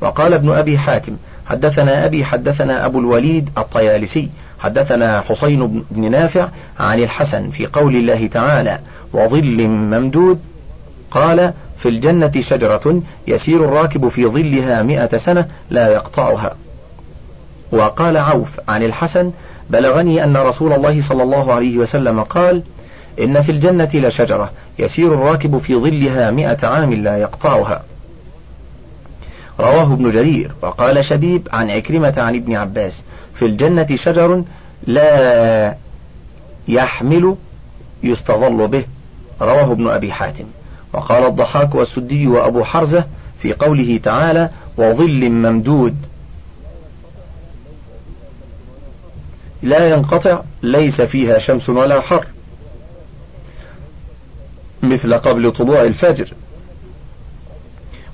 وقال 0.00 0.34
ابن 0.34 0.52
أبي 0.52 0.78
حاتم 0.78 1.16
حدثنا 1.46 2.06
أبي 2.06 2.24
حدثنا 2.24 2.86
أبو 2.86 2.98
الوليد 2.98 3.48
الطيالسي 3.58 4.28
حدثنا 4.58 5.20
حسين 5.20 5.84
بن 5.90 6.10
نافع 6.10 6.48
عن 6.80 7.02
الحسن 7.02 7.50
في 7.50 7.66
قول 7.66 7.96
الله 7.96 8.26
تعالى 8.26 8.78
وظل 9.12 9.68
ممدود 9.68 10.40
قال 11.10 11.52
في 11.84 11.90
الجنة 11.90 12.32
شجرة 12.40 13.02
يسير 13.28 13.64
الراكب 13.64 14.08
في 14.08 14.26
ظلها 14.26 14.82
مئة 14.82 15.18
سنة 15.18 15.48
لا 15.70 15.88
يقطعها. 15.88 16.56
وقال 17.72 18.16
عوف 18.16 18.48
عن 18.68 18.82
الحسن 18.82 19.30
بلغني 19.70 20.24
أن 20.24 20.36
رسول 20.36 20.72
الله 20.72 21.08
صلى 21.08 21.22
الله 21.22 21.52
عليه 21.52 21.78
وسلم 21.78 22.22
قال 22.22 22.62
إن 23.20 23.42
في 23.42 23.52
الجنة 23.52 23.90
لشجرة 23.94 24.50
يسير 24.78 25.14
الراكب 25.14 25.58
في 25.58 25.76
ظلها 25.76 26.30
مئة 26.30 26.66
عام 26.66 26.92
لا 26.92 27.16
يقطعها. 27.16 27.82
رواه 29.60 29.92
ابن 29.92 30.10
جرير. 30.10 30.52
وقال 30.62 31.04
شبيب 31.04 31.48
عن 31.52 31.70
عكرمة 31.70 32.14
عن 32.16 32.34
ابن 32.34 32.56
عباس 32.56 33.02
في 33.34 33.44
الجنة 33.44 33.96
شجر 33.96 34.42
لا 34.86 35.74
يحمل 36.68 37.36
يستظل 38.02 38.68
به. 38.68 38.84
رواه 39.40 39.72
ابن 39.72 39.88
أبي 39.88 40.12
حاتم. 40.12 40.44
وقال 40.94 41.26
الضحاك 41.26 41.74
والسدي 41.74 42.26
وأبو 42.26 42.64
حرزة 42.64 43.04
في 43.42 43.52
قوله 43.52 44.00
تعالى 44.02 44.50
وظل 44.76 45.30
ممدود. 45.30 45.96
لا 49.62 49.88
ينقطع 49.88 50.40
ليس 50.62 51.00
فيها 51.00 51.38
شمس 51.38 51.68
ولا 51.68 52.00
حر. 52.00 52.26
مثل 54.82 55.14
قبل 55.14 55.52
طلوع 55.52 55.82
الفجر. 55.82 56.32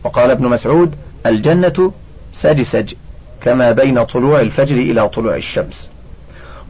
وقال 0.04 0.30
ابن 0.30 0.46
مسعود 0.46 0.94
الجنة 1.26 1.92
سجسج 2.32 2.94
كما 3.42 3.72
بين 3.72 4.04
طلوع 4.04 4.40
الفجر 4.40 4.74
إلى 4.74 5.08
طلوع 5.08 5.36
الشمس. 5.36 5.90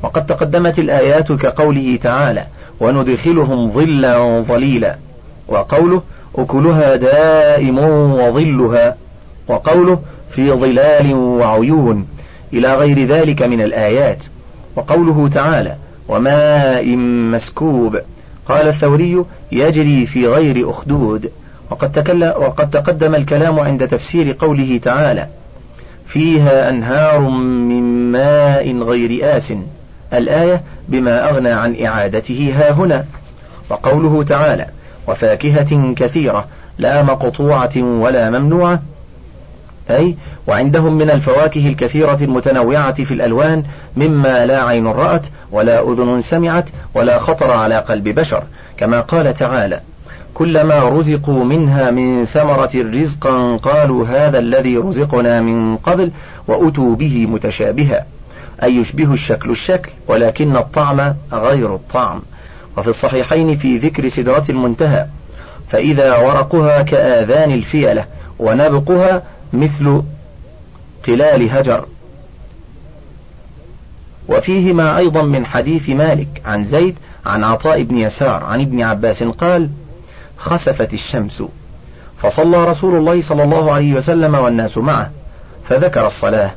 وقد 0.03 0.27
تقدمت 0.27 0.79
الآيات 0.79 1.33
كقوله 1.33 1.99
تعالى 2.03 2.47
وندخلهم 2.81 3.73
ظلا 3.73 4.41
ظليلا 4.41 4.97
وقوله 5.51 6.03
أكلها 6.39 6.97
دائم 6.97 7.79
وظلها 8.13 8.97
وقوله 9.49 10.01
في 10.35 10.53
ظلال 10.53 11.15
وعيون 11.15 12.07
إلى 12.53 12.75
غير 12.75 13.07
ذلك 13.07 13.43
من 13.43 13.61
الآيات. 13.61 14.19
وقوله 14.77 15.29
تعالى 15.35 15.77
وماء 16.09 16.97
مسكوب. 17.33 17.99
قال 18.49 18.69
الثوري 18.69 19.25
يجري 19.53 20.07
في 20.07 20.27
غير 20.27 20.71
أخدود. 20.71 21.31
وقد, 21.71 21.93
تكل 21.93 22.25
وقد 22.25 22.71
تقدم 22.71 23.15
الكلام 23.15 23.61
عند 23.61 23.89
تفسير 23.89 24.37
قوله 24.39 24.81
تعالى 24.83 25.27
فيها 26.07 26.71
أنهار 26.71 27.21
من 27.69 28.13
ماء 28.13 28.77
غير 28.77 29.37
آس. 29.37 29.53
الآية 30.13 30.63
بما 30.89 31.31
أغنى 31.31 31.51
عن 31.51 31.77
إعادته 31.85 32.53
ها 32.57 32.71
هنا. 32.73 33.05
وقوله 33.71 34.23
تعالى 34.23 34.67
وفاكهة 35.11 35.95
كثيرة 35.95 36.45
لا 36.79 37.03
مقطوعة 37.03 37.77
ولا 37.77 38.31
ممنوعة. 38.31 38.83
أي 39.91 40.17
وعندهم 40.47 40.99
من 40.99 41.11
الفواكه 41.11 41.69
الكثيرة 41.69 42.19
المتنوعة 42.23 43.05
في 43.05 43.15
الألوان 43.15 43.65
مما 43.97 44.47
لا 44.47 44.63
عين 44.63 44.87
رأت 44.87 45.23
ولا 45.53 45.93
أذن 45.93 46.23
سمعت 46.23 46.65
ولا 46.95 47.19
خطر 47.19 47.51
على 47.51 47.79
قلب 47.79 48.09
بشر. 48.09 48.43
كما 48.77 49.01
قال 49.01 49.35
تعالى 49.35 49.81
كلما 50.35 50.85
رزقوا 50.85 51.45
منها 51.45 51.91
من 51.91 52.25
ثمرة 52.25 52.71
رزقا 52.75 53.57
قالوا 53.57 54.07
هذا 54.07 54.39
الذي 54.39 54.77
رزقنا 54.77 55.41
من 55.41 55.77
قبل 55.77 56.11
وأتوا 56.49 56.97
به 56.97 57.27
متشابها. 57.27 58.07
أي 58.63 58.77
يشبه 58.77 59.13
الشكل 59.13 59.51
الشكل 59.51 59.91
ولكن 60.09 60.57
الطعم 60.57 61.15
غير 61.33 61.75
الطعم. 61.75 62.23
وفي 62.77 62.89
الصحيحين 62.89 63.57
في 63.57 63.79
ذكر 63.79 64.09
سدرة 64.09 64.45
المنتهى 64.49 65.07
فإذا 65.71 66.17
ورقها 66.17 66.83
كآذان 66.83 67.51
الفيلة 67.51 68.05
ونبقها 68.39 69.23
مثل 69.53 70.03
قلال 71.07 71.51
هجر. 71.51 71.85
وفيهما 74.29 74.99
أيضا 74.99 75.23
من 75.23 75.47
حديث 75.47 75.89
مالك 75.89 76.43
عن 76.45 76.65
زيد 76.65 76.95
عن 77.27 77.45
عطاء 77.45 77.83
بن 77.83 77.99
يسار 77.99 78.45
عن 78.45 78.61
ابن 78.61 78.83
عباس 78.83 79.23
قال 79.23 79.71
خسفت 80.37 80.95
الشمس 80.95 81.43
فصلى 82.23 82.65
رسول 82.65 82.97
الله 82.97 83.23
صلى 83.23 83.43
الله 83.43 83.73
عليه 83.73 83.95
وسلم 83.95 84.35
والناس 84.35 84.79
معه 84.79 85.11
فذكر 85.69 86.07
الصلاة. 86.07 86.51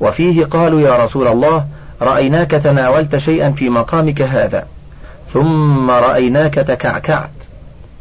وفيه 0.00 0.44
قالوا 0.44 0.80
يا 0.80 1.04
رسول 1.04 1.26
الله 1.26 1.66
رأيناك 2.02 2.50
تناولت 2.50 3.16
شيئا 3.16 3.50
في 3.50 3.68
مقامك 3.68 4.22
هذا. 4.22 4.66
ثم 5.34 5.90
رأيناك 5.90 6.54
تكعكعت. 6.54 7.30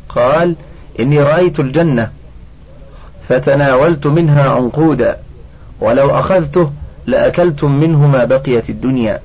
قال 0.09 0.55
إني 0.99 1.19
رأيت 1.19 1.59
الجنة 1.59 2.09
فتناولت 3.29 4.07
منها 4.07 4.49
عنقودا 4.49 5.17
ولو 5.81 6.09
أخذته 6.09 6.71
لأكلتم 7.05 7.71
منه 7.71 8.07
ما 8.07 8.25
بقيت 8.25 8.69
الدنيا. 8.69 9.19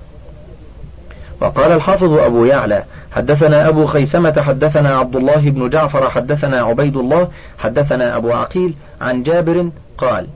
وقال 1.41 1.73
الحافظ 1.73 2.13
أبو 2.13 2.45
يعلى 2.45 2.85
حدثنا 3.13 3.69
أبو 3.69 3.87
خيثمة 3.87 4.43
حدثنا 4.43 4.97
عبد 4.99 5.17
الله 5.17 5.51
بن 5.51 5.69
جعفر 5.69 6.11
حدثنا 6.11 6.61
عبيد 6.61 6.97
الله 6.97 7.29
حدثنا 7.59 8.17
أبو 8.17 8.33
عقيل 8.33 8.75
عن 9.01 9.23
جابر 9.23 9.71
قال 9.99 10.27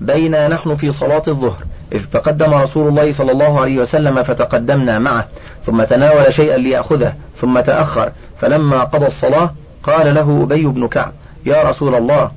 بينا 0.00 0.48
نحن 0.48 0.76
في 0.76 0.92
صلاة 0.92 1.22
الظهر. 1.28 1.64
إذ 1.94 2.04
تقدم 2.12 2.54
رسول 2.54 2.88
الله 2.88 3.12
صلى 3.12 3.32
الله 3.32 3.60
عليه 3.60 3.78
وسلم 3.78 4.22
فتقدمنا 4.22 4.98
معه 4.98 5.26
ثم 5.66 5.84
تناول 5.84 6.34
شيئا 6.34 6.56
ليأخذه 6.56 7.12
ثم 7.40 7.60
تأخر 7.60 8.12
فلما 8.40 8.84
قضى 8.84 9.06
الصلاة 9.06 9.50
قال 9.82 10.14
له 10.14 10.42
أبي 10.42 10.66
بن 10.66 10.88
كعب 10.88 11.12
يا 11.46 11.62
رسول 11.62 11.94
الله 11.94 12.30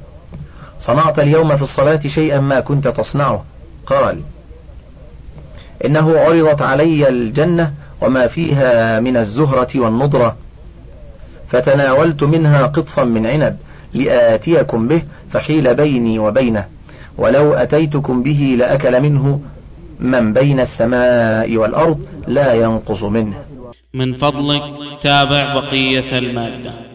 صنعت 0.82 1.20
اليوم 1.20 1.58
في 1.58 1.64
الصلاة 1.64 2.00
شيئا 2.08 2.40
ما 2.40 2.60
كنت 2.60 2.88
تصنعه. 2.88 3.44
قال 3.86 4.22
إنه 5.86 6.20
عرضت 6.20 6.62
علي 6.62 7.10
الجنة 7.10 7.74
وما 8.02 8.28
فيها 8.28 9.00
من 9.00 9.18
الزهرة 9.18 9.80
والنضرة 9.80 10.36
فتناولت 11.50 12.24
منها 12.24 12.66
قطفا 12.66 13.04
من 13.04 13.26
عنب 13.26 13.58
لآتيكم 13.94 14.88
به 14.88 15.02
فحيل 15.32 15.76
بيني 15.76 16.20
وبينه. 16.20 16.66
ولو 17.18 17.54
أتيتكم 17.54 18.24
به 18.24 18.56
لأكل 18.60 19.02
منه 19.02 19.42
من 20.00 20.34
بين 20.34 20.60
السماء 20.60 21.58
والأرض 21.58 22.00
لا 22.28 22.54
ينقص 22.54 23.04
منه. 23.04 23.38
من 23.94 24.14
فضلك 24.14 24.62
تابع 25.02 25.54
بقية 25.56 26.18
المادة. 26.18 26.87